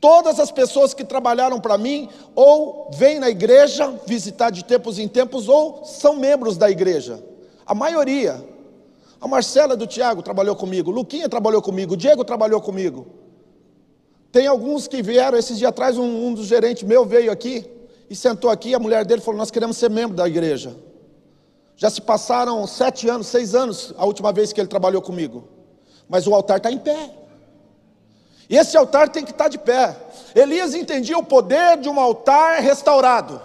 [0.00, 5.06] Todas as pessoas que trabalharam para mim, ou vêm na igreja visitar de tempos em
[5.06, 7.22] tempos, ou são membros da igreja.
[7.66, 8.42] A maioria.
[9.20, 13.06] A Marcela do Tiago trabalhou comigo, Luquinha trabalhou comigo, Diego trabalhou comigo.
[14.32, 17.68] Tem alguns que vieram, esses dias atrás, um, um dos gerentes meu veio aqui
[18.08, 20.74] e sentou aqui, a mulher dele falou: Nós queremos ser membro da igreja.
[21.80, 25.48] Já se passaram sete anos, seis anos, a última vez que ele trabalhou comigo.
[26.06, 27.08] Mas o altar está em pé.
[28.50, 29.96] E esse altar tem que estar de pé.
[30.34, 33.40] Elias entendia o poder de um altar restaurado.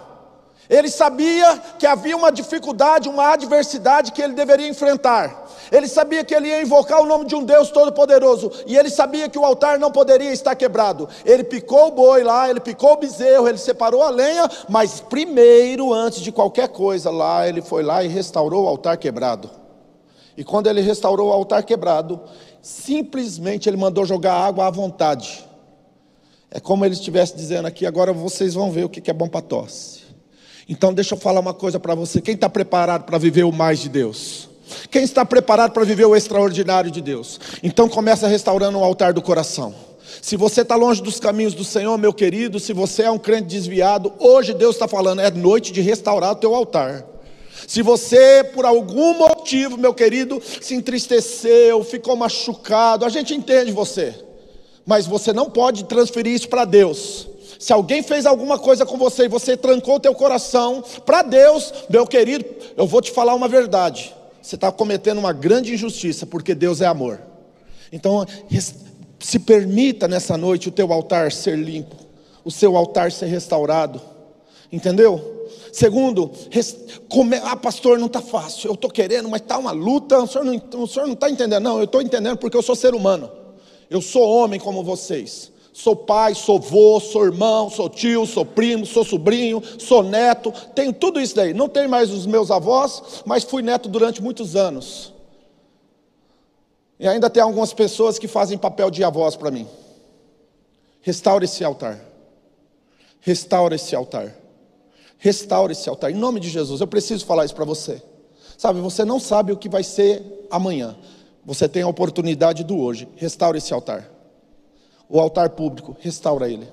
[0.68, 5.46] Ele sabia que havia uma dificuldade, uma adversidade que ele deveria enfrentar.
[5.70, 8.50] Ele sabia que ele ia invocar o nome de um Deus todo-poderoso.
[8.66, 11.08] E ele sabia que o altar não poderia estar quebrado.
[11.24, 14.48] Ele picou o boi lá, ele picou o bezerro, ele separou a lenha.
[14.68, 19.50] Mas primeiro, antes de qualquer coisa lá, ele foi lá e restaurou o altar quebrado.
[20.36, 22.20] E quando ele restaurou o altar quebrado,
[22.60, 25.46] simplesmente ele mandou jogar água à vontade.
[26.50, 29.40] É como ele estivesse dizendo aqui: agora vocês vão ver o que é bom para
[29.40, 30.05] tosse.
[30.68, 33.78] Então, deixa eu falar uma coisa para você: quem está preparado para viver o mais
[33.78, 34.48] de Deus?
[34.90, 37.38] Quem está preparado para viver o extraordinário de Deus?
[37.62, 39.74] Então, começa restaurando o altar do coração.
[40.20, 43.48] Se você está longe dos caminhos do Senhor, meu querido, se você é um crente
[43.48, 47.04] desviado, hoje Deus está falando, é noite de restaurar o teu altar.
[47.66, 54.14] Se você, por algum motivo, meu querido, se entristeceu, ficou machucado, a gente entende você,
[54.84, 57.28] mas você não pode transferir isso para Deus.
[57.58, 61.72] Se alguém fez alguma coisa com você e você trancou o teu coração para Deus,
[61.88, 62.44] meu querido,
[62.76, 64.14] eu vou te falar uma verdade.
[64.42, 67.20] Você está cometendo uma grande injustiça, porque Deus é amor.
[67.90, 68.24] Então,
[69.18, 71.96] se permita nessa noite o teu altar ser limpo,
[72.44, 74.00] o seu altar ser restaurado.
[74.70, 75.48] Entendeu?
[75.72, 76.30] Segundo,
[77.08, 78.68] come, ah, pastor, não está fácil.
[78.68, 80.18] Eu estou querendo, mas está uma luta.
[80.18, 81.62] O senhor não está entendendo?
[81.62, 83.30] Não, eu estou entendendo porque eu sou ser humano.
[83.88, 85.52] Eu sou homem como vocês.
[85.76, 90.90] Sou pai, sou vô, sou irmão, sou tio, sou primo, sou sobrinho, sou neto, tenho
[90.90, 91.52] tudo isso daí.
[91.52, 95.12] Não tenho mais os meus avós, mas fui neto durante muitos anos.
[96.98, 99.68] E ainda tem algumas pessoas que fazem papel de avós para mim.
[101.02, 102.00] Restaure esse altar.
[103.20, 104.34] Restaure esse altar.
[105.18, 106.10] Restaure esse altar.
[106.10, 108.02] Em nome de Jesus, eu preciso falar isso para você.
[108.56, 110.96] Sabe, você não sabe o que vai ser amanhã.
[111.44, 113.06] Você tem a oportunidade do hoje.
[113.16, 114.15] Restaure esse altar.
[115.08, 116.68] O altar público, restaura ele.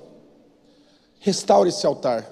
[1.20, 2.28] Restaure esse altar.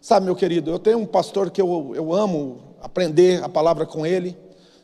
[0.00, 4.06] Sabe, meu querido, eu tenho um pastor que eu, eu amo aprender a palavra com
[4.06, 4.36] ele.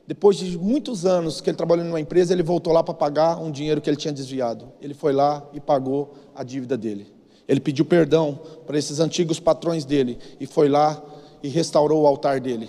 [0.06, 3.50] Depois de muitos anos que ele trabalhou numa empresa, ele voltou lá para pagar um
[3.50, 4.68] dinheiro que ele tinha desviado.
[4.80, 7.12] Ele foi lá e pagou a dívida dele.
[7.48, 11.02] Ele pediu perdão para esses antigos patrões dele e foi lá
[11.42, 12.68] e restaurou o altar dele.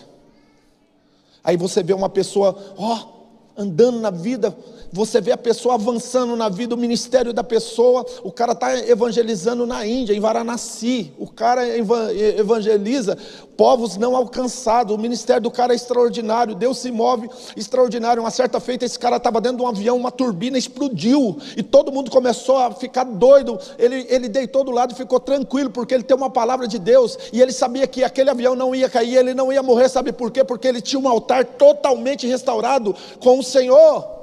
[1.44, 3.18] Aí você vê uma pessoa, ó,
[3.58, 4.56] andando na vida,
[4.91, 9.65] você vê a pessoa avançando na vida, o ministério da pessoa, o cara está evangelizando
[9.65, 13.17] na Índia, em Varanasi, o cara eva- evangeliza
[13.56, 18.21] povos não alcançados, o ministério do cara é extraordinário, Deus se move extraordinário.
[18.21, 21.91] Uma certa feita, esse cara estava dentro de um avião, uma turbina explodiu, e todo
[21.91, 23.58] mundo começou a ficar doido.
[23.80, 27.17] Ele, ele deitou do lado e ficou tranquilo, porque ele tem uma palavra de Deus,
[27.34, 30.30] e ele sabia que aquele avião não ia cair, ele não ia morrer, sabe por
[30.30, 30.43] quê?
[30.43, 34.16] Porque ele tinha um altar totalmente restaurado com o Senhor.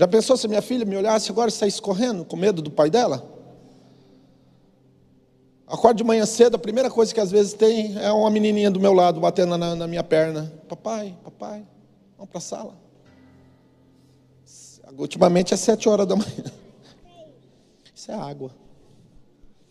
[0.00, 2.88] Já pensou se minha filha me olhasse agora e saísse correndo com medo do pai
[2.88, 3.22] dela?
[5.66, 8.80] Acordo de manhã cedo, a primeira coisa que às vezes tem é uma menininha do
[8.80, 10.50] meu lado batendo na, na minha perna.
[10.66, 11.66] Papai, papai,
[12.16, 12.78] vamos para a sala.
[14.96, 16.44] Ultimamente é sete horas da manhã.
[17.94, 18.52] Isso é água.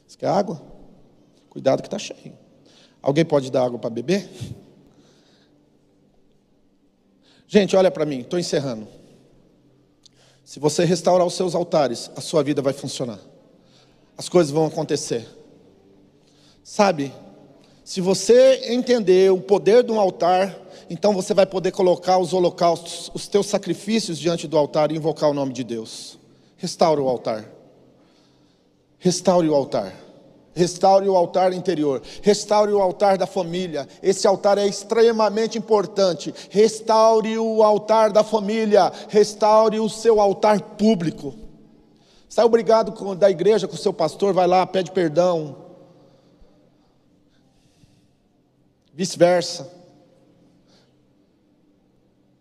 [0.07, 0.61] Isso quer água?
[1.49, 2.37] Cuidado que está cheio.
[3.01, 4.29] Alguém pode dar água para beber?
[7.47, 8.98] Gente, olha para mim, estou encerrando.
[10.49, 13.19] Se você restaurar os seus altares, a sua vida vai funcionar.
[14.17, 15.27] As coisas vão acontecer.
[16.63, 17.13] Sabe?
[17.83, 20.59] Se você entender o poder de um altar,
[20.89, 25.29] então você vai poder colocar os holocaustos, os teus sacrifícios diante do altar e invocar
[25.29, 26.17] o nome de Deus.
[26.57, 27.47] Restaure o altar.
[28.97, 29.93] Restaure o altar.
[30.59, 32.01] Restaure o altar interior.
[32.21, 33.87] Restaure o altar da família.
[34.03, 36.35] Esse altar é extremamente importante.
[36.49, 38.91] Restaure o altar da família.
[39.07, 41.33] Restaure o seu altar público.
[42.27, 45.55] Sai obrigado com, da igreja com o seu pastor, vai lá, pede perdão.
[48.93, 49.71] Vice-versa.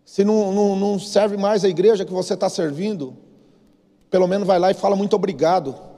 [0.03, 3.15] Se não, não, não serve mais a igreja que você está servindo,
[4.11, 5.88] pelo menos vai lá e fala muito obrigado.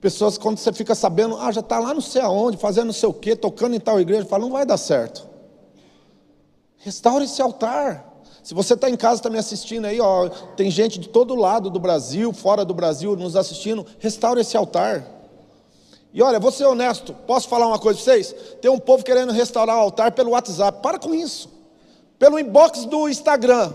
[0.00, 3.08] Pessoas, quando você fica sabendo, ah, já está lá não sei aonde, fazendo não sei
[3.08, 5.26] o quê, tocando em tal igreja, fala, não vai dar certo.
[6.76, 8.06] Restaure esse altar.
[8.42, 11.68] Se você está em casa, está me assistindo aí, ó, tem gente de todo lado
[11.68, 15.04] do Brasil, fora do Brasil, nos assistindo, restaure esse altar.
[16.14, 18.34] E olha, vou ser honesto, posso falar uma coisa para vocês?
[18.62, 21.50] Tem um povo querendo restaurar o altar pelo WhatsApp, para com isso.
[22.18, 23.72] Pelo inbox do Instagram.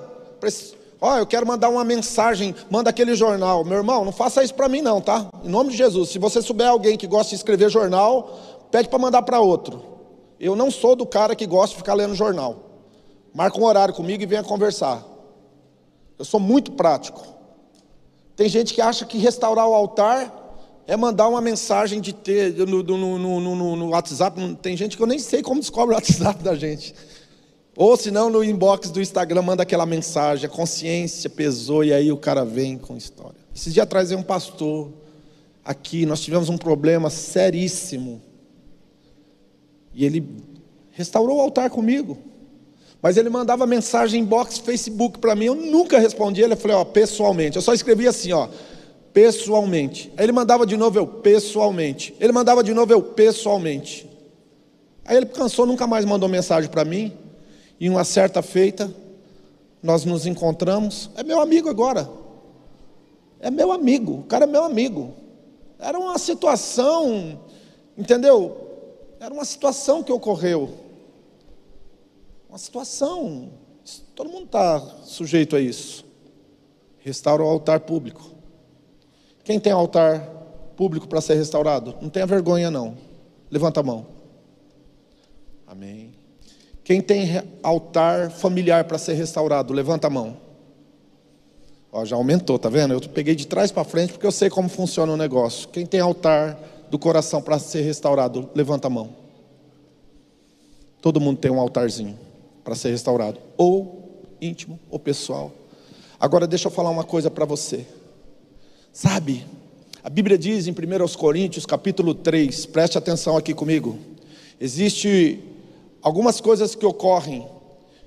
[1.05, 3.65] Ó, eu quero mandar uma mensagem, manda aquele jornal.
[3.65, 5.27] Meu irmão, não faça isso para mim não, tá?
[5.43, 6.11] Em nome de Jesus.
[6.11, 8.39] Se você souber alguém que gosta de escrever jornal,
[8.71, 9.83] pede para mandar para outro.
[10.39, 12.55] Eu não sou do cara que gosta de ficar lendo jornal.
[13.33, 15.03] Marca um horário comigo e venha conversar.
[16.17, 17.21] Eu sou muito prático.
[18.33, 20.33] Tem gente que acha que restaurar o altar
[20.87, 24.55] é mandar uma mensagem de ter no, no, no, no WhatsApp.
[24.61, 26.95] Tem gente que eu nem sei como descobre o WhatsApp da gente.
[27.75, 32.11] Ou se não, no inbox do Instagram manda aquela mensagem, a consciência pesou e aí
[32.11, 33.37] o cara vem com história.
[33.55, 34.91] Esses dias atrás veio um pastor
[35.65, 38.21] aqui, nós tivemos um problema seríssimo.
[39.93, 40.27] E ele
[40.91, 42.17] restaurou o altar comigo.
[43.01, 46.45] Mas ele mandava mensagem inbox, Facebook para mim, eu nunca respondia.
[46.45, 47.55] Ele falou, ó, pessoalmente.
[47.57, 48.47] Eu só escrevia assim, ó,
[49.11, 50.11] pessoalmente.
[50.15, 52.15] Aí ele mandava de novo eu, pessoalmente.
[52.19, 54.09] Ele mandava de novo eu, pessoalmente.
[55.03, 57.11] Aí ele cansou, nunca mais mandou mensagem para mim.
[57.79, 58.93] E uma certa feita,
[59.81, 61.09] nós nos encontramos.
[61.15, 62.09] É meu amigo agora.
[63.39, 64.19] É meu amigo.
[64.19, 65.13] O cara é meu amigo.
[65.77, 67.39] Era uma situação,
[67.97, 68.63] entendeu?
[69.19, 70.69] Era uma situação que ocorreu.
[72.47, 73.51] Uma situação.
[74.15, 76.05] Todo mundo está sujeito a isso.
[76.99, 78.31] Restaura o altar público.
[79.43, 80.25] Quem tem altar
[80.77, 81.95] público para ser restaurado?
[82.01, 82.97] Não tenha vergonha, não.
[83.51, 84.07] Levanta a mão.
[85.67, 86.12] Amém.
[86.83, 90.37] Quem tem altar familiar para ser restaurado, levanta a mão.
[91.91, 92.93] Ó, já aumentou, tá vendo?
[92.93, 95.69] Eu peguei de trás para frente porque eu sei como funciona o negócio.
[95.69, 96.57] Quem tem altar
[96.89, 99.15] do coração para ser restaurado, levanta a mão.
[101.01, 102.17] Todo mundo tem um altarzinho
[102.63, 105.51] para ser restaurado, ou íntimo ou pessoal.
[106.19, 107.85] Agora deixa eu falar uma coisa para você.
[108.91, 109.45] Sabe,
[110.03, 110.75] a Bíblia diz em 1
[111.17, 113.97] Coríntios, capítulo 3, preste atenção aqui comigo.
[114.59, 115.39] Existe
[116.03, 117.47] algumas coisas que ocorrem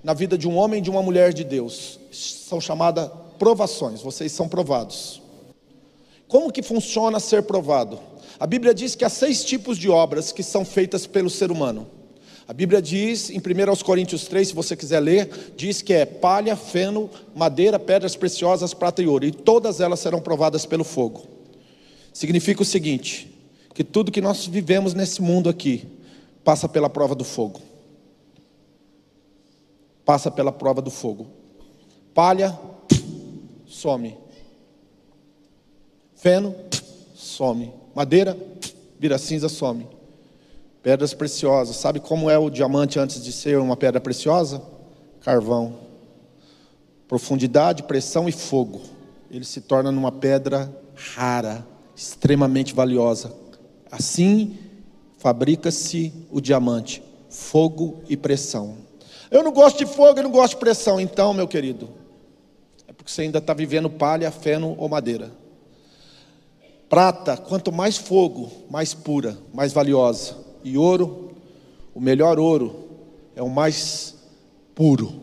[0.04, 1.98] na vida de um homem e de uma mulher de Deus.
[2.12, 4.02] São chamadas provações.
[4.02, 5.22] Vocês são provados.
[6.28, 7.98] Como que funciona ser provado?
[8.38, 11.86] A Bíblia diz que há seis tipos de obras que são feitas pelo ser humano.
[12.46, 16.54] A Bíblia diz, em 1 Coríntios 3, se você quiser ler, diz que é palha,
[16.54, 21.26] feno, madeira, pedras preciosas, prata e ouro, e todas elas serão provadas pelo fogo.
[22.12, 23.32] Significa o seguinte:
[23.74, 25.88] que tudo que nós vivemos nesse mundo aqui
[26.44, 27.60] passa pela prova do fogo.
[30.06, 31.26] Passa pela prova do fogo.
[32.14, 32.58] Palha,
[33.66, 34.16] some.
[36.14, 36.54] Feno,
[37.14, 37.72] some.
[37.92, 38.38] Madeira,
[38.98, 39.86] vira cinza, some.
[40.80, 41.74] Pedras preciosas.
[41.74, 44.62] Sabe como é o diamante antes de ser uma pedra preciosa?
[45.20, 45.76] Carvão.
[47.08, 48.80] Profundidade, pressão e fogo.
[49.28, 53.34] Ele se torna numa pedra rara, extremamente valiosa.
[53.90, 54.56] Assim
[55.18, 58.85] fabrica-se o diamante: fogo e pressão.
[59.30, 61.00] Eu não gosto de fogo, eu não gosto de pressão.
[61.00, 61.88] Então, meu querido,
[62.86, 65.30] é porque você ainda está vivendo palha, feno ou madeira.
[66.88, 70.36] Prata, quanto mais fogo, mais pura, mais valiosa.
[70.62, 71.34] E ouro,
[71.94, 72.86] o melhor ouro
[73.34, 74.14] é o mais
[74.74, 75.20] puro,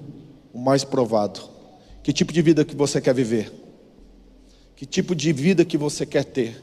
[0.54, 1.41] o mais provado.
[2.01, 3.51] Que tipo de vida que você quer viver?
[4.76, 6.62] Que tipo de vida que você quer ter?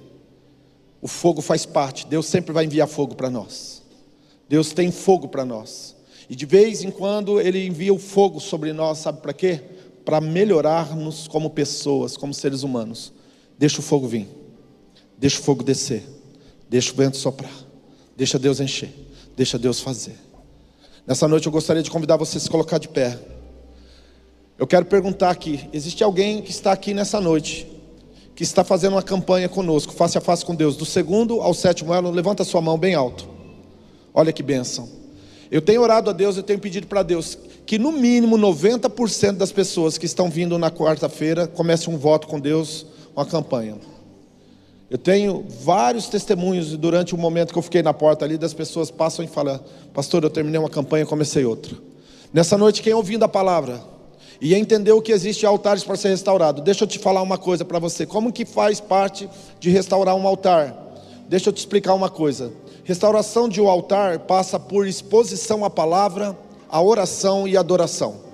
[1.00, 2.06] O fogo faz parte.
[2.06, 3.82] Deus sempre vai enviar fogo para nós.
[4.48, 5.96] Deus tem fogo para nós.
[6.30, 9.60] E de vez em quando ele envia o fogo sobre nós, sabe para quê?
[10.04, 13.12] Para melhorar-nos como pessoas, como seres humanos.
[13.58, 14.28] Deixa o fogo vir.
[15.18, 16.04] Deixa o fogo descer.
[16.68, 17.52] Deixa o vento soprar.
[18.16, 18.94] Deixa Deus encher.
[19.36, 20.14] Deixa Deus fazer.
[21.04, 23.18] Nessa noite eu gostaria de convidar você a se colocar de pé.
[24.56, 27.66] Eu quero perguntar aqui: existe alguém que está aqui nessa noite,
[28.36, 31.92] que está fazendo uma campanha conosco, face a face com Deus, do segundo ao sétimo
[31.92, 32.08] elo?
[32.08, 33.28] Levanta sua mão bem alto.
[34.14, 34.99] Olha que bênção.
[35.50, 37.36] Eu tenho orado a Deus, eu tenho pedido para Deus
[37.66, 42.38] que no mínimo 90% das pessoas que estão vindo na quarta-feira comecem um voto com
[42.38, 42.86] Deus,
[43.16, 43.76] uma campanha.
[44.88, 48.90] Eu tenho vários testemunhos durante o momento que eu fiquei na porta ali, das pessoas
[48.90, 49.60] passam e falam,
[49.92, 51.76] pastor, eu terminei uma campanha, comecei outra.
[52.32, 53.80] Nessa noite, quem ouvindo a palavra
[54.40, 57.78] e entendeu que existe altares para ser restaurado, deixa eu te falar uma coisa para
[57.78, 58.06] você.
[58.06, 59.28] Como que faz parte
[59.58, 60.74] de restaurar um altar?
[61.28, 62.52] Deixa eu te explicar uma coisa.
[62.84, 66.36] Restauração de um altar passa por exposição à palavra,
[66.68, 68.29] à oração e adoração.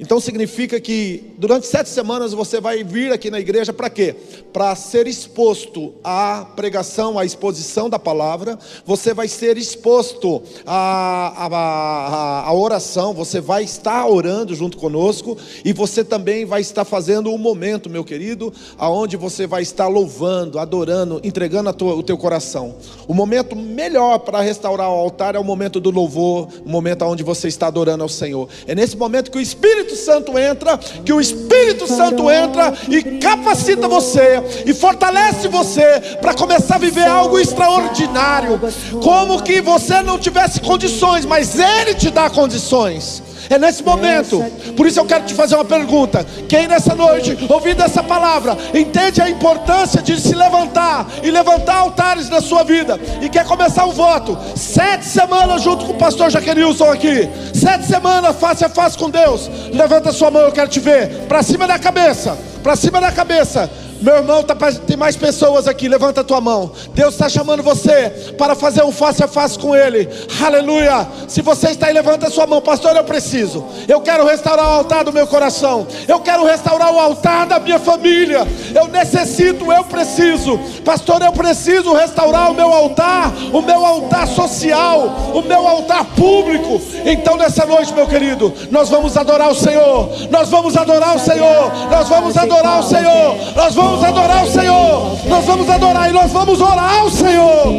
[0.00, 4.16] Então significa que durante sete semanas você vai vir aqui na igreja para quê?
[4.50, 12.48] Para ser exposto à pregação, à exposição da palavra, você vai ser exposto à, à,
[12.48, 17.36] à, oração, você vai estar orando junto conosco e você também vai estar fazendo um
[17.36, 22.74] momento, meu querido, aonde você vai estar louvando, adorando, entregando tua, o teu coração.
[23.06, 27.22] O momento melhor para restaurar o altar é o momento do louvor, o momento onde
[27.22, 28.48] você está adorando ao Senhor.
[28.66, 33.88] É nesse momento que o Espírito Santo entra, que o Espírito Santo entra e capacita
[33.88, 38.60] você e fortalece você para começar a viver algo extraordinário,
[39.02, 43.29] como que você não tivesse condições, mas Ele te dá condições.
[43.50, 44.40] É nesse momento.
[44.76, 46.24] Por isso eu quero te fazer uma pergunta.
[46.48, 52.30] Quem nessa noite, ouvindo essa palavra, entende a importância de se levantar e levantar altares
[52.30, 54.38] na sua vida e quer começar um voto?
[54.54, 57.28] Sete semanas junto com o pastor Jaquerilson aqui.
[57.52, 59.50] Sete semanas face a face com Deus.
[59.72, 61.26] Levanta sua mão, eu quero te ver.
[61.26, 62.38] Para cima da cabeça.
[62.62, 63.68] Para cima da cabeça.
[64.00, 65.88] Meu irmão, tá, tem mais pessoas aqui.
[65.88, 66.70] Levanta a tua mão.
[66.94, 70.08] Deus está chamando você para fazer um face a face com Ele.
[70.42, 71.06] Aleluia.
[71.28, 72.62] Se você está aí, levanta a sua mão.
[72.62, 73.64] Pastor, eu preciso.
[73.86, 75.86] Eu quero restaurar o altar do meu coração.
[76.08, 78.46] Eu quero restaurar o altar da minha família.
[78.74, 80.58] Eu necessito, eu preciso.
[80.82, 83.32] Pastor, eu preciso restaurar o meu altar.
[83.52, 85.32] O meu altar social.
[85.34, 86.80] O meu altar público.
[87.04, 90.08] Então, nessa noite, meu querido, nós vamos adorar o Senhor.
[90.30, 91.70] Nós vamos adorar o Senhor.
[91.90, 93.36] Nós vamos adorar o Senhor.
[93.54, 95.18] Nós vamos vamos adorar o Senhor.
[95.26, 97.74] Nós vamos adorar e nós vamos orar ao Senhor.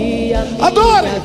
[0.60, 1.22] Adore.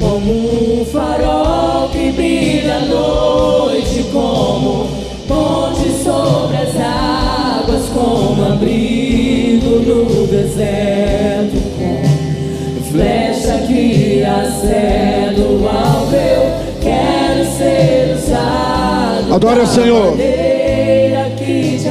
[0.00, 4.88] Como um farol que brilha à noite, como
[5.26, 17.56] ponte sobre as águas, como abrigo no deserto, como flecha que acendo ao eu quero
[17.56, 19.34] ser usado.
[19.34, 20.16] Adore ao Senhor.
[20.16, 21.88] Que te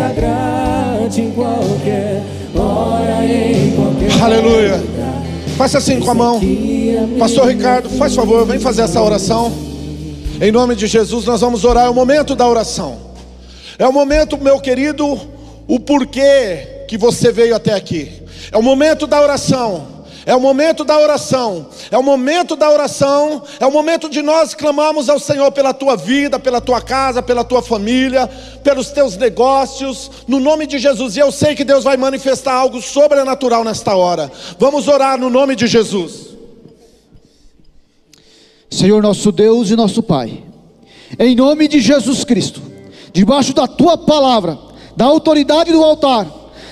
[1.18, 2.24] em qualquer
[2.56, 4.84] hora, em qualquer Aleluia.
[5.58, 6.42] Faça assim com a mão.
[7.18, 9.52] Pastor Ricardo, faz favor, vem fazer essa oração.
[10.42, 11.86] Em nome de Jesus, nós vamos orar.
[11.86, 12.98] É o momento da oração.
[13.80, 15.18] É o momento, meu querido,
[15.68, 18.12] o porquê que você veio até aqui.
[18.52, 19.95] É o momento da oração.
[20.26, 21.68] É o momento da oração.
[21.92, 23.44] É o momento da oração.
[23.60, 27.44] É o momento de nós clamarmos ao Senhor pela tua vida, pela tua casa, pela
[27.44, 28.28] tua família,
[28.64, 31.16] pelos teus negócios, no nome de Jesus.
[31.16, 34.32] E eu sei que Deus vai manifestar algo sobrenatural nesta hora.
[34.58, 36.36] Vamos orar no nome de Jesus.
[38.70, 40.44] Senhor nosso Deus e nosso Pai,
[41.18, 42.62] em nome de Jesus Cristo,
[43.14, 44.58] debaixo da tua palavra,
[44.98, 46.28] da autoridade do altar,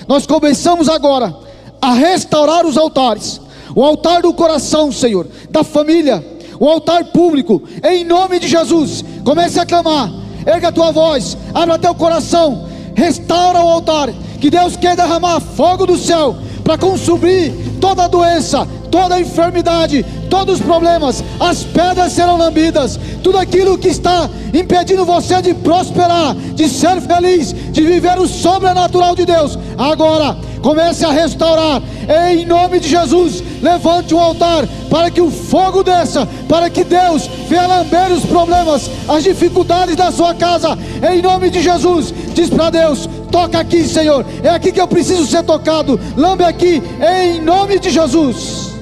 [0.06, 1.34] nós começamos agora
[1.80, 3.40] a restaurar os altares,
[3.74, 6.24] o altar do coração, Senhor, da família,
[6.60, 9.04] o altar público, em nome de Jesus.
[9.24, 10.10] Comece a clamar,
[10.46, 14.10] erga a tua voz, abra teu coração, restaura o altar,
[14.40, 17.52] que Deus quer derramar fogo do céu para consumir
[17.84, 24.26] toda doença, toda enfermidade, todos os problemas, as pedras serão lambidas, tudo aquilo que está
[24.54, 31.04] impedindo você de prosperar, de ser feliz, de viver o sobrenatural de Deus, agora comece
[31.04, 31.82] a restaurar,
[32.30, 33.44] em nome de Jesus.
[33.60, 38.90] Levante um altar para que o fogo desça, para que Deus venha lamber os problemas,
[39.06, 40.78] as dificuldades da sua casa,
[41.12, 42.14] em nome de Jesus.
[42.34, 46.82] Diz para Deus: toca aqui, Senhor, é aqui que eu preciso ser tocado, lambe aqui,
[47.02, 48.74] em nome de Jesus.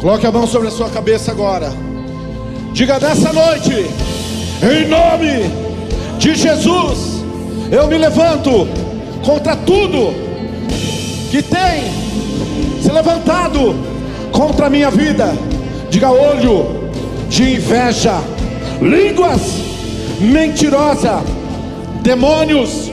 [0.00, 1.72] Coloque a mão sobre a sua cabeça agora.
[2.72, 3.72] Diga nessa noite,
[4.62, 5.50] em nome
[6.18, 7.24] de Jesus,
[7.70, 8.68] eu me levanto
[9.24, 10.14] contra tudo
[11.30, 11.90] que tem
[12.82, 13.74] se levantado
[14.30, 15.34] contra a minha vida.
[15.90, 16.90] Diga olho
[17.28, 18.20] de inveja,
[18.80, 19.40] línguas
[20.20, 21.22] mentirosas,
[22.02, 22.90] demônios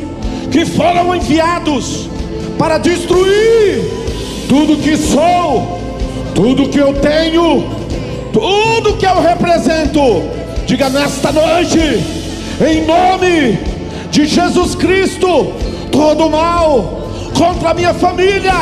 [0.52, 2.10] que foram enviados
[2.58, 4.03] para destruir
[4.48, 5.80] tudo que sou,
[6.36, 7.64] tudo que eu tenho,
[8.32, 10.00] tudo que eu represento.
[10.66, 11.80] Diga nesta noite,
[12.66, 13.60] em nome
[14.12, 15.54] de Jesus Cristo,
[15.92, 17.02] todo mal
[17.38, 18.54] contra a minha família,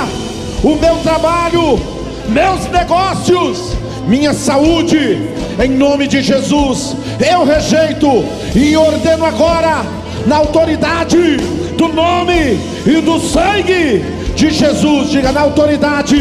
[0.64, 1.80] o meu trabalho,
[2.28, 3.76] meus negócios,
[4.08, 5.30] minha saúde,
[5.64, 8.08] em nome de Jesus, eu rejeito
[8.56, 9.86] e ordeno agora,
[10.26, 11.38] na autoridade
[11.78, 16.18] do nome e do sangue de Jesus, diga na autoridade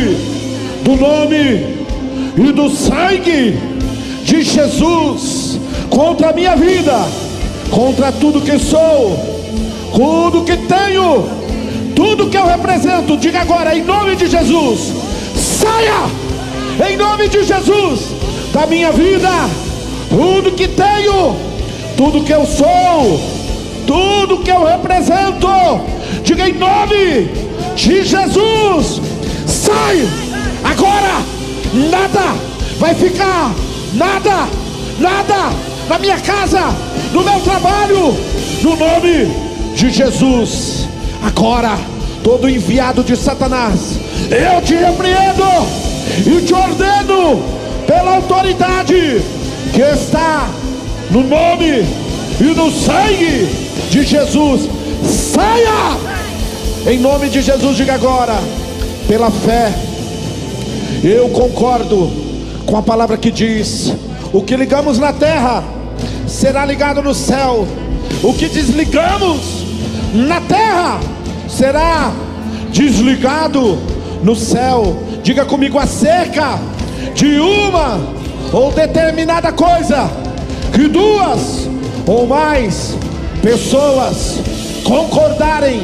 [0.83, 1.77] do nome
[2.37, 3.59] e do sangue
[4.25, 5.59] de Jesus,
[5.89, 6.95] contra a minha vida,
[7.71, 9.19] contra tudo que sou,
[9.95, 11.29] tudo que tenho,
[11.95, 14.93] tudo que eu represento, diga agora, em nome de Jesus,
[15.37, 18.07] saia, em nome de Jesus,
[18.53, 19.31] da minha vida,
[20.09, 21.37] tudo que tenho,
[21.97, 23.21] tudo que eu sou,
[23.87, 25.49] tudo que eu represento,
[26.23, 27.50] diga em nome
[27.81, 29.01] de Jesus,
[29.47, 30.07] sai,
[30.63, 31.25] agora,
[31.91, 32.37] nada
[32.79, 33.55] vai ficar,
[33.95, 34.47] nada,
[34.99, 35.51] nada,
[35.89, 36.61] na minha casa,
[37.11, 38.15] no meu trabalho,
[38.63, 39.35] no nome
[39.75, 40.87] de Jesus.
[41.25, 41.79] Agora,
[42.23, 43.99] todo enviado de Satanás,
[44.31, 45.47] eu te repreendo
[46.27, 47.43] e te ordeno
[47.87, 49.23] pela autoridade
[49.73, 50.51] que está
[51.11, 51.87] no nome
[52.41, 53.49] e no sangue
[53.91, 54.69] de Jesus.
[55.03, 56.10] Saia!
[56.87, 58.35] Em nome de Jesus, diga agora,
[59.07, 59.73] pela fé,
[61.05, 62.11] eu concordo
[62.67, 63.93] com a palavra que diz:
[64.33, 65.63] o que ligamos na terra
[66.27, 67.67] será ligado no céu,
[68.23, 69.65] o que desligamos
[70.15, 71.01] na terra
[71.49, 72.13] será
[72.73, 73.79] desligado
[74.23, 74.97] no céu.
[75.23, 76.59] Diga comigo acerca
[77.15, 78.01] de uma
[78.53, 80.11] ou determinada coisa
[80.73, 81.69] que duas
[82.07, 82.97] ou mais
[83.43, 84.39] pessoas
[84.85, 85.83] concordarem,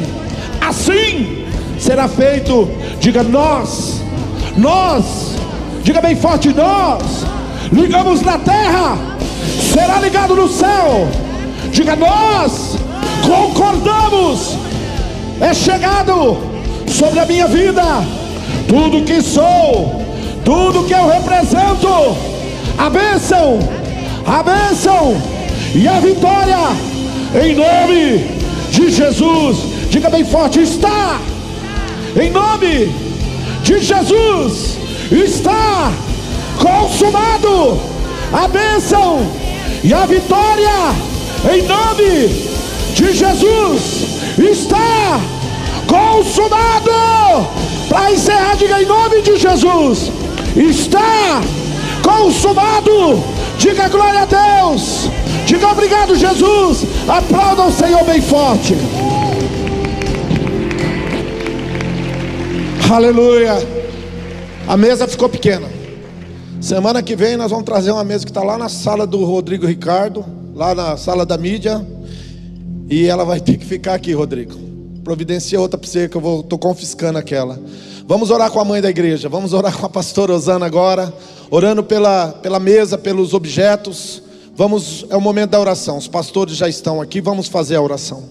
[0.67, 1.45] assim
[1.79, 2.69] será feito.
[2.99, 4.01] Diga nós,
[4.57, 5.35] nós,
[5.83, 7.25] diga bem forte, nós
[7.71, 8.97] ligamos na terra,
[9.73, 11.07] será ligado no céu.
[11.71, 12.77] Diga nós
[13.25, 14.57] concordamos
[15.39, 16.37] é chegado
[16.87, 17.83] sobre a minha vida,
[18.67, 20.03] tudo que sou,
[20.43, 21.87] tudo que eu represento,
[22.77, 23.59] a bênção,
[24.25, 25.15] a bênção
[25.75, 26.57] e a vitória,
[27.39, 28.25] em nome
[28.71, 31.19] de Jesus, diga bem forte: está,
[32.19, 32.93] em nome
[33.63, 34.77] de Jesus,
[35.11, 35.91] está
[36.59, 37.79] consumado
[38.33, 39.25] a bênção
[39.83, 40.95] e a vitória,
[41.53, 42.27] em nome
[42.93, 44.07] de Jesus
[44.45, 45.19] está
[45.87, 47.47] consumado.
[47.89, 50.11] Para encerrar, diga em nome de Jesus:
[50.55, 51.41] está
[52.03, 53.23] consumado.
[53.57, 55.09] Diga glória a Deus.
[55.45, 56.85] Diga obrigado, Jesus.
[57.07, 58.75] Aplauda o Senhor bem forte.
[62.89, 63.55] Aleluia.
[64.65, 65.67] A mesa ficou pequena.
[66.61, 69.67] Semana que vem nós vamos trazer uma mesa que está lá na sala do Rodrigo
[69.67, 70.25] Ricardo,
[70.55, 71.85] lá na sala da mídia.
[72.89, 74.53] E ela vai ter que ficar aqui, Rodrigo.
[75.03, 77.59] Providencia outra para você que eu tô confiscando aquela.
[78.07, 79.27] Vamos orar com a mãe da igreja.
[79.27, 81.13] Vamos orar com a pastora Osana agora,
[81.51, 84.23] orando pela, pela mesa, pelos objetos.
[84.55, 85.97] Vamos, é o momento da oração.
[85.97, 87.19] Os pastores já estão aqui.
[87.19, 88.23] Vamos fazer a oração.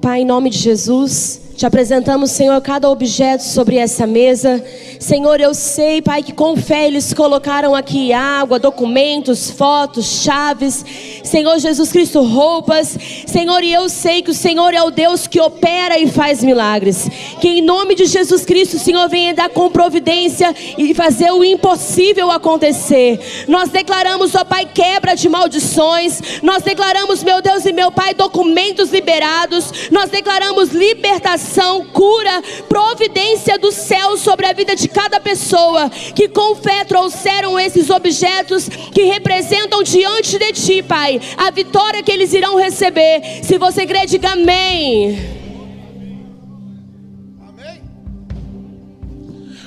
[0.00, 4.62] Pai, em nome de Jesus, te apresentamos, Senhor, cada objeto sobre essa mesa.
[5.00, 10.84] Senhor, eu sei, Pai, que com fé eles colocaram aqui água, documentos, fotos, chaves.
[11.24, 12.98] Senhor Jesus Cristo, roupas.
[13.26, 17.08] Senhor, e eu sei que o Senhor é o Deus que opera e faz milagres.
[17.40, 21.42] Que em nome de Jesus Cristo, o Senhor venha dar com providência e fazer o
[21.42, 23.46] impossível acontecer.
[23.48, 26.20] Nós declaramos, ó Pai, quebra de maldições.
[26.42, 29.88] Nós declaramos, meu Deus e meu Pai, documentos liberados.
[29.90, 31.45] Nós declaramos libertação
[31.92, 37.90] cura, providência do céu sobre a vida de cada pessoa que com fé trouxeram esses
[37.90, 43.22] objetos que representam diante de ti, Pai, a vitória que eles irão receber.
[43.42, 45.36] Se você crê, diga amém.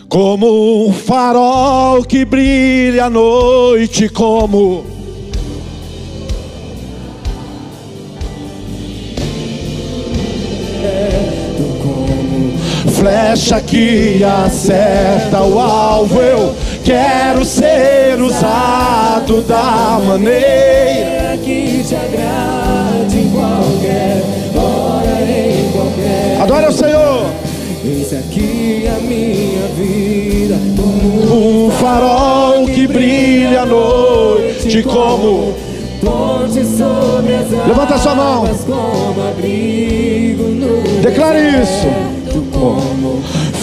[0.08, 4.99] Como um farol que brilha à noite, como
[13.00, 16.22] flecha que acerta o alvo.
[16.22, 24.22] Eu quero ser usado da maneira que te agrade em qualquer
[24.54, 26.42] hora, em qualquer.
[26.42, 27.26] Adore o Senhor.
[27.86, 30.56] Eis aqui a minha vida,
[31.34, 35.56] Um farol que brilha à noite, como
[36.02, 37.50] ponte sobre as.
[37.68, 38.44] Levanta sua mão.
[41.02, 42.19] Declare isso.
[42.52, 43.22] Como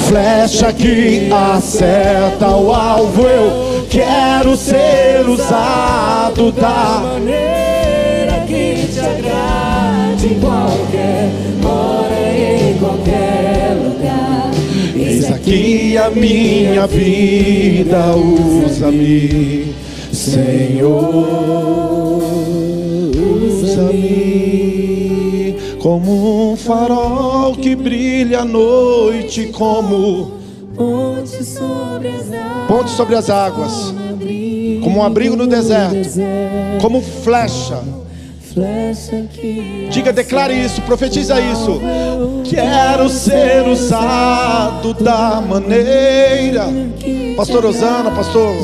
[0.08, 10.38] Flecha que acerta o alvo, eu quero ser usado da maneira que te agrade em
[10.38, 11.28] qualquer
[11.64, 14.52] hora, em qualquer lugar.
[14.94, 19.74] Eis aqui a minha vida, usa-me,
[20.12, 21.26] Senhor,
[23.12, 24.46] usa-me
[25.86, 30.32] como um farol que brilha à noite, como
[30.74, 32.66] Ponte sobre as águas.
[32.66, 33.94] ponte sobre as águas,
[34.82, 36.18] como um abrigo no deserto,
[36.82, 37.78] como flecha.
[39.88, 41.80] Diga, declare isso, profetiza isso.
[42.42, 46.64] Quero ser usado da maneira.
[47.36, 48.56] Pastor Osana, pastor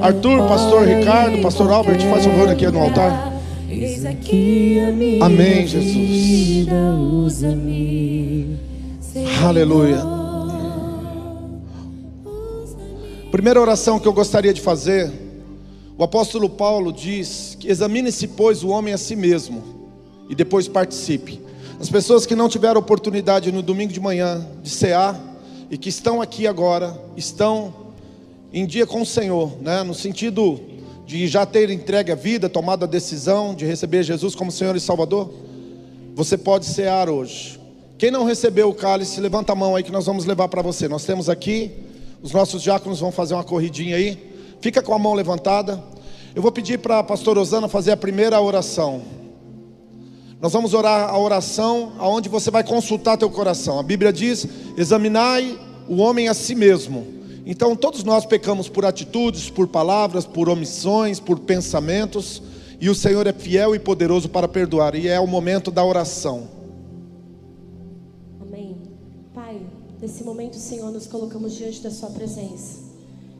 [0.00, 3.37] Arthur, pastor Ricardo, pastor Albert, faz favor aqui no altar.
[3.80, 5.84] Eis aqui a minha Amém, Jesus.
[5.84, 8.58] vida, usa-me.
[9.40, 10.02] Aleluia.
[13.30, 15.12] Primeira oração que eu gostaria de fazer.
[15.96, 19.62] O apóstolo Paulo diz que examine-se, pois, o homem a si mesmo
[20.28, 21.40] e depois participe.
[21.80, 25.20] As pessoas que não tiveram oportunidade no domingo de manhã de cear
[25.70, 27.72] e que estão aqui agora, estão
[28.52, 29.84] em dia com o Senhor, né?
[29.84, 30.60] no sentido
[31.08, 34.80] de já ter entregue a vida, tomado a decisão de receber Jesus como Senhor e
[34.80, 35.32] Salvador,
[36.14, 37.58] você pode cear hoje.
[37.96, 40.86] Quem não recebeu o cálice, levanta a mão aí que nós vamos levar para você.
[40.86, 41.72] Nós temos aqui,
[42.22, 44.18] os nossos diáconos vão fazer uma corridinha aí.
[44.60, 45.82] Fica com a mão levantada.
[46.34, 49.00] Eu vou pedir para a pastora Osana fazer a primeira oração.
[50.42, 53.78] Nós vamos orar a oração aonde você vai consultar teu coração.
[53.78, 54.46] A Bíblia diz:
[54.76, 57.17] "Examinai o homem a si mesmo".
[57.50, 62.42] Então todos nós pecamos por atitudes, por palavras, por omissões, por pensamentos,
[62.78, 66.46] e o Senhor é fiel e poderoso para perdoar, e é o momento da oração.
[68.38, 68.76] Amém.
[69.34, 69.62] Pai,
[69.98, 72.80] nesse momento, Senhor, nos colocamos diante da Sua presença.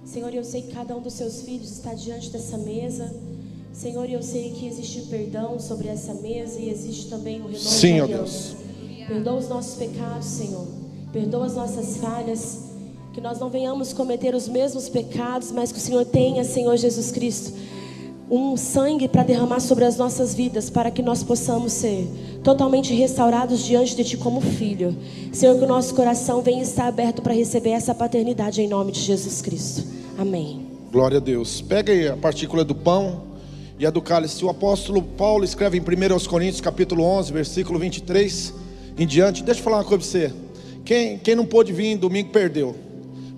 [0.07, 3.15] Senhor, eu sei que cada um dos seus filhos está diante dessa mesa.
[3.75, 7.97] Senhor, eu sei que existe perdão sobre essa mesa e existe também o renovo Sim,
[7.97, 8.57] de ó aliança.
[9.07, 10.67] Perdoa os nossos pecados, Senhor.
[11.13, 12.68] Perdoa as nossas falhas.
[13.19, 17.11] Que nós não venhamos cometer os mesmos pecados, mas que o Senhor tenha, Senhor Jesus
[17.11, 17.53] Cristo,
[18.31, 22.07] um sangue para derramar sobre as nossas vidas, para que nós possamos ser
[22.45, 24.97] totalmente restaurados diante de Ti como filho.
[25.33, 29.01] Senhor, que o nosso coração venha estar aberto para receber essa paternidade em nome de
[29.01, 29.83] Jesus Cristo.
[30.17, 30.69] Amém.
[30.93, 31.61] Glória a Deus.
[31.61, 33.23] Pega aí a partícula do pão
[33.81, 34.45] e a do cálice.
[34.45, 38.55] O apóstolo Paulo escreve em 1 Coríntios, capítulo 11, versículo 23
[38.97, 39.43] em diante.
[39.43, 40.33] Deixa eu falar uma coisa para você.
[40.85, 42.87] Quem, quem não pôde vir domingo perdeu.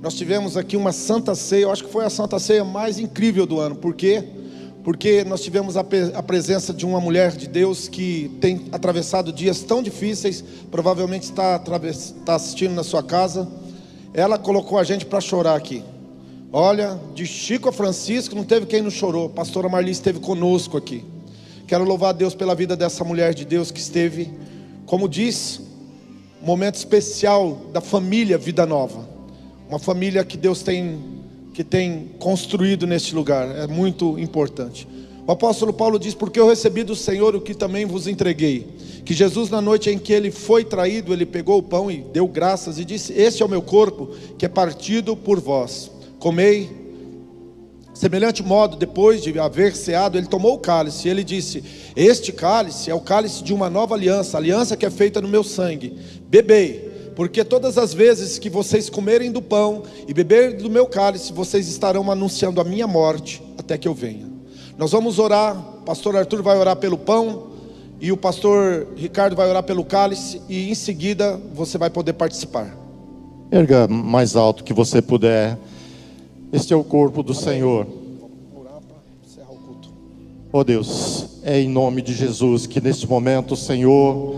[0.00, 3.44] Nós tivemos aqui uma santa ceia, eu acho que foi a santa ceia mais incrível
[3.44, 3.76] do ano.
[3.76, 4.24] Por quê?
[4.82, 5.84] Porque nós tivemos a,
[6.14, 11.62] a presença de uma mulher de Deus que tem atravessado dias tão difíceis, provavelmente está,
[11.84, 13.46] está assistindo na sua casa.
[14.14, 15.84] Ela colocou a gente para chorar aqui.
[16.50, 19.26] Olha, de Chico a Francisco, não teve quem não chorou.
[19.26, 21.04] A pastora Marli esteve conosco aqui.
[21.66, 24.32] Quero louvar a Deus pela vida dessa mulher de Deus que esteve,
[24.86, 25.60] como diz,
[26.40, 29.09] momento especial da família Vida Nova.
[29.70, 30.98] Uma família que Deus tem
[31.54, 33.48] que tem construído neste lugar.
[33.56, 34.88] É muito importante.
[35.24, 38.66] O apóstolo Paulo diz: Porque eu recebi do Senhor o que também vos entreguei.
[39.04, 42.26] Que Jesus, na noite em que ele foi traído, ele pegou o pão e deu
[42.26, 45.88] graças e disse: Este é o meu corpo, que é partido por vós.
[46.18, 46.80] Comei.
[47.94, 51.62] Semelhante modo, depois de haver ceado, ele tomou o cálice e ele disse:
[51.94, 55.44] Este cálice é o cálice de uma nova aliança, aliança que é feita no meu
[55.44, 55.96] sangue.
[56.28, 56.89] Bebei,
[57.20, 61.68] porque todas as vezes que vocês comerem do pão e beberem do meu cálice, vocês
[61.68, 64.26] estarão anunciando a minha morte até que eu venha.
[64.78, 67.48] Nós vamos orar, o pastor Arthur vai orar pelo pão
[68.00, 72.74] e o pastor Ricardo vai orar pelo cálice e em seguida você vai poder participar.
[73.52, 75.58] Erga mais alto que você puder.
[76.50, 77.86] Este é o corpo do Senhor.
[80.50, 84.36] Oh Deus, é em nome de Jesus que neste momento, Senhor,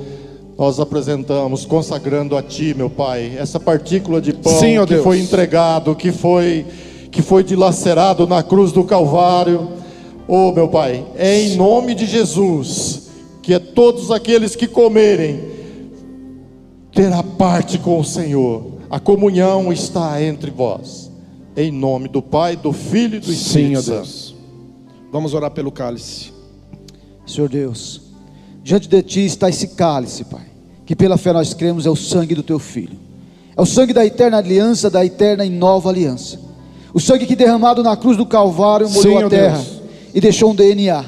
[0.63, 5.03] nós apresentamos, consagrando a Ti, meu Pai, essa partícula de pão Sim, que Deus.
[5.03, 6.65] foi entregado, que foi,
[7.11, 9.71] que foi dilacerado na cruz do Calvário.
[10.29, 13.11] Oh, meu Pai, é em nome de Jesus
[13.43, 15.41] que é todos aqueles que comerem
[16.93, 18.75] terá parte com o Senhor.
[18.89, 21.11] A comunhão está entre vós.
[21.57, 23.95] Em nome do Pai, do Filho e do Sim, Espírito ó Santo.
[23.97, 24.37] Deus.
[25.11, 26.33] Vamos orar pelo cálice.
[27.27, 28.01] Senhor Deus,
[28.63, 30.52] diante de Ti está esse cálice, Pai,
[30.93, 32.99] que pela fé nós cremos é o sangue do Teu Filho,
[33.57, 36.39] é o sangue da eterna aliança, da eterna e nova aliança,
[36.93, 39.81] o sangue que derramado na cruz do Calvário molhou Sim, a terra Deus.
[40.13, 41.03] e deixou um DNA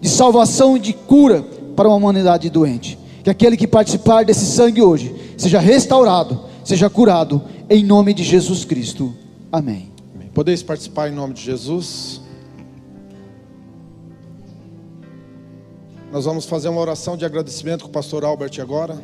[0.00, 1.44] de salvação e de cura
[1.76, 2.98] para uma humanidade doente.
[3.22, 8.64] Que aquele que participar desse sangue hoje seja restaurado, seja curado, em nome de Jesus
[8.64, 9.14] Cristo.
[9.52, 9.92] Amém.
[10.34, 12.20] Podeis participar em nome de Jesus.
[16.10, 19.00] Nós vamos fazer uma oração de agradecimento com o pastor Albert agora.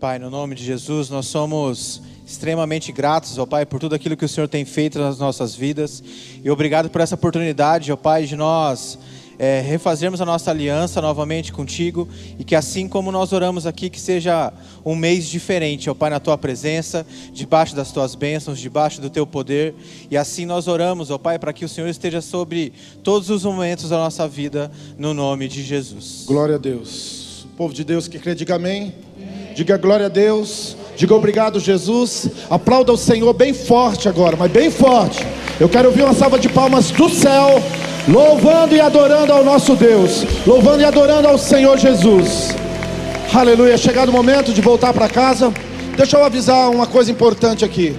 [0.00, 4.24] Pai, no nome de Jesus, nós somos extremamente gratos, ó Pai, por tudo aquilo que
[4.24, 6.04] o Senhor tem feito nas nossas vidas.
[6.44, 8.96] E obrigado por essa oportunidade, ó Pai, de nós
[9.40, 12.08] eh, refazermos a nossa aliança novamente contigo.
[12.38, 14.52] E que assim como nós oramos aqui, que seja
[14.84, 19.26] um mês diferente, ó Pai, na tua presença, debaixo das tuas bênçãos, debaixo do teu
[19.26, 19.74] poder.
[20.08, 22.72] E assim nós oramos, ó Pai, para que o Senhor esteja sobre
[23.02, 26.22] todos os momentos da nossa vida, no nome de Jesus.
[26.24, 27.46] Glória a Deus.
[27.46, 29.07] O povo de Deus que crê, diga amém.
[29.54, 30.76] Diga glória a Deus.
[30.96, 32.28] Diga obrigado, Jesus.
[32.50, 35.24] Aplauda o Senhor bem forte agora, mas bem forte.
[35.60, 37.62] Eu quero ouvir uma salva de palmas do céu,
[38.08, 42.54] louvando e adorando ao nosso Deus, louvando e adorando ao Senhor Jesus.
[43.32, 43.76] Aleluia.
[43.76, 45.52] Chegado o momento de voltar para casa.
[45.96, 47.96] Deixa eu avisar uma coisa importante aqui.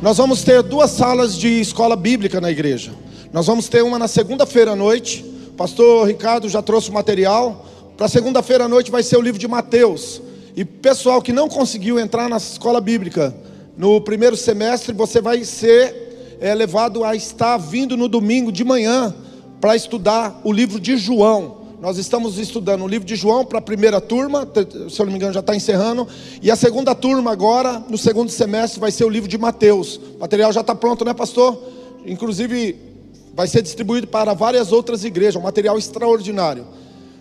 [0.00, 2.92] Nós vamos ter duas salas de escola bíblica na igreja.
[3.32, 5.24] Nós vamos ter uma na segunda-feira à noite.
[5.56, 7.66] Pastor Ricardo já trouxe o material.
[7.96, 10.22] Para segunda-feira à noite vai ser o livro de Mateus.
[10.56, 13.34] E pessoal que não conseguiu entrar na escola bíblica
[13.76, 19.14] no primeiro semestre, você vai ser é, levado a estar vindo no domingo de manhã
[19.60, 21.60] para estudar o livro de João.
[21.80, 24.46] Nós estamos estudando o livro de João para a primeira turma,
[24.90, 26.06] se eu não me engano já está encerrando,
[26.42, 29.98] e a segunda turma agora, no segundo semestre, vai ser o livro de Mateus.
[30.16, 31.58] O material já está pronto, né, pastor?
[32.04, 32.76] Inclusive,
[33.34, 36.66] vai ser distribuído para várias outras igrejas, um material extraordinário.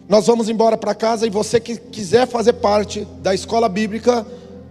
[0.10, 4.26] Nós vamos embora para casa e você que quiser fazer parte da escola bíblica,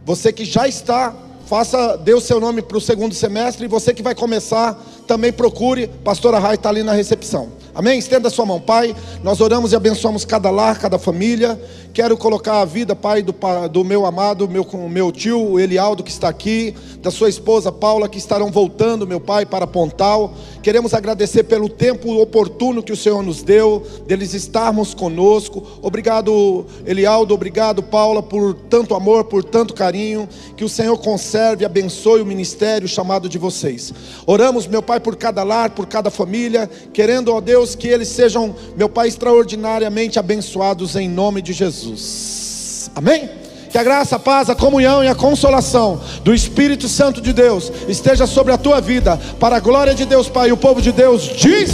[0.04, 1.14] você que já está,
[1.46, 4.76] faça, dê o seu nome para o segundo semestre e você que vai começar,
[5.08, 7.48] também procure, pastora Rai está ali na recepção.
[7.74, 7.98] Amém?
[7.98, 8.94] Estenda sua mão, Pai.
[9.22, 11.58] Nós oramos e abençoamos cada lar, cada família.
[11.94, 13.34] Quero colocar a vida, Pai, do,
[13.72, 18.18] do meu amado, meu, meu tio, Elialdo, que está aqui, da sua esposa Paula, que
[18.18, 20.32] estarão voltando, meu Pai, para Pontal.
[20.62, 25.66] Queremos agradecer pelo tempo oportuno que o Senhor nos deu, deles estarmos conosco.
[25.82, 30.28] Obrigado, Elialdo, obrigado, Paula, por tanto amor, por tanto carinho.
[30.56, 33.92] Que o Senhor conserve e abençoe o ministério chamado de vocês.
[34.26, 38.54] Oramos, meu Pai, por cada lar, por cada família, querendo, ó Deus, que eles sejam,
[38.76, 42.90] meu Pai, extraordinariamente abençoados em nome de Jesus.
[42.94, 43.28] Amém?
[43.70, 47.70] Que a graça, a paz, a comunhão e a consolação do Espírito Santo de Deus
[47.86, 50.48] esteja sobre a tua vida, para a glória de Deus, Pai.
[50.48, 51.70] E o povo de Deus diz.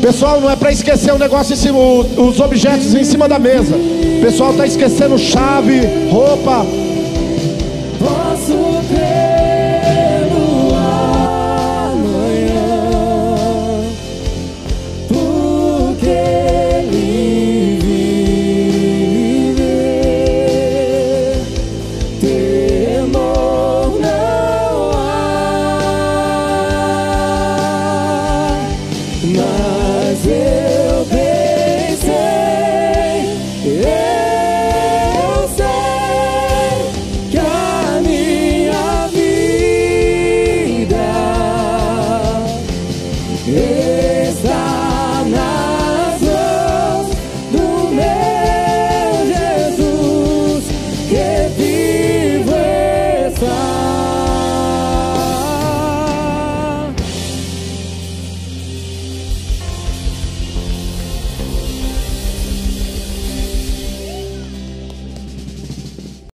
[0.00, 3.74] Pessoal, não é para esquecer o negócio em cima, os objetos em cima da mesa.
[3.74, 6.64] O pessoal está esquecendo chave, roupa,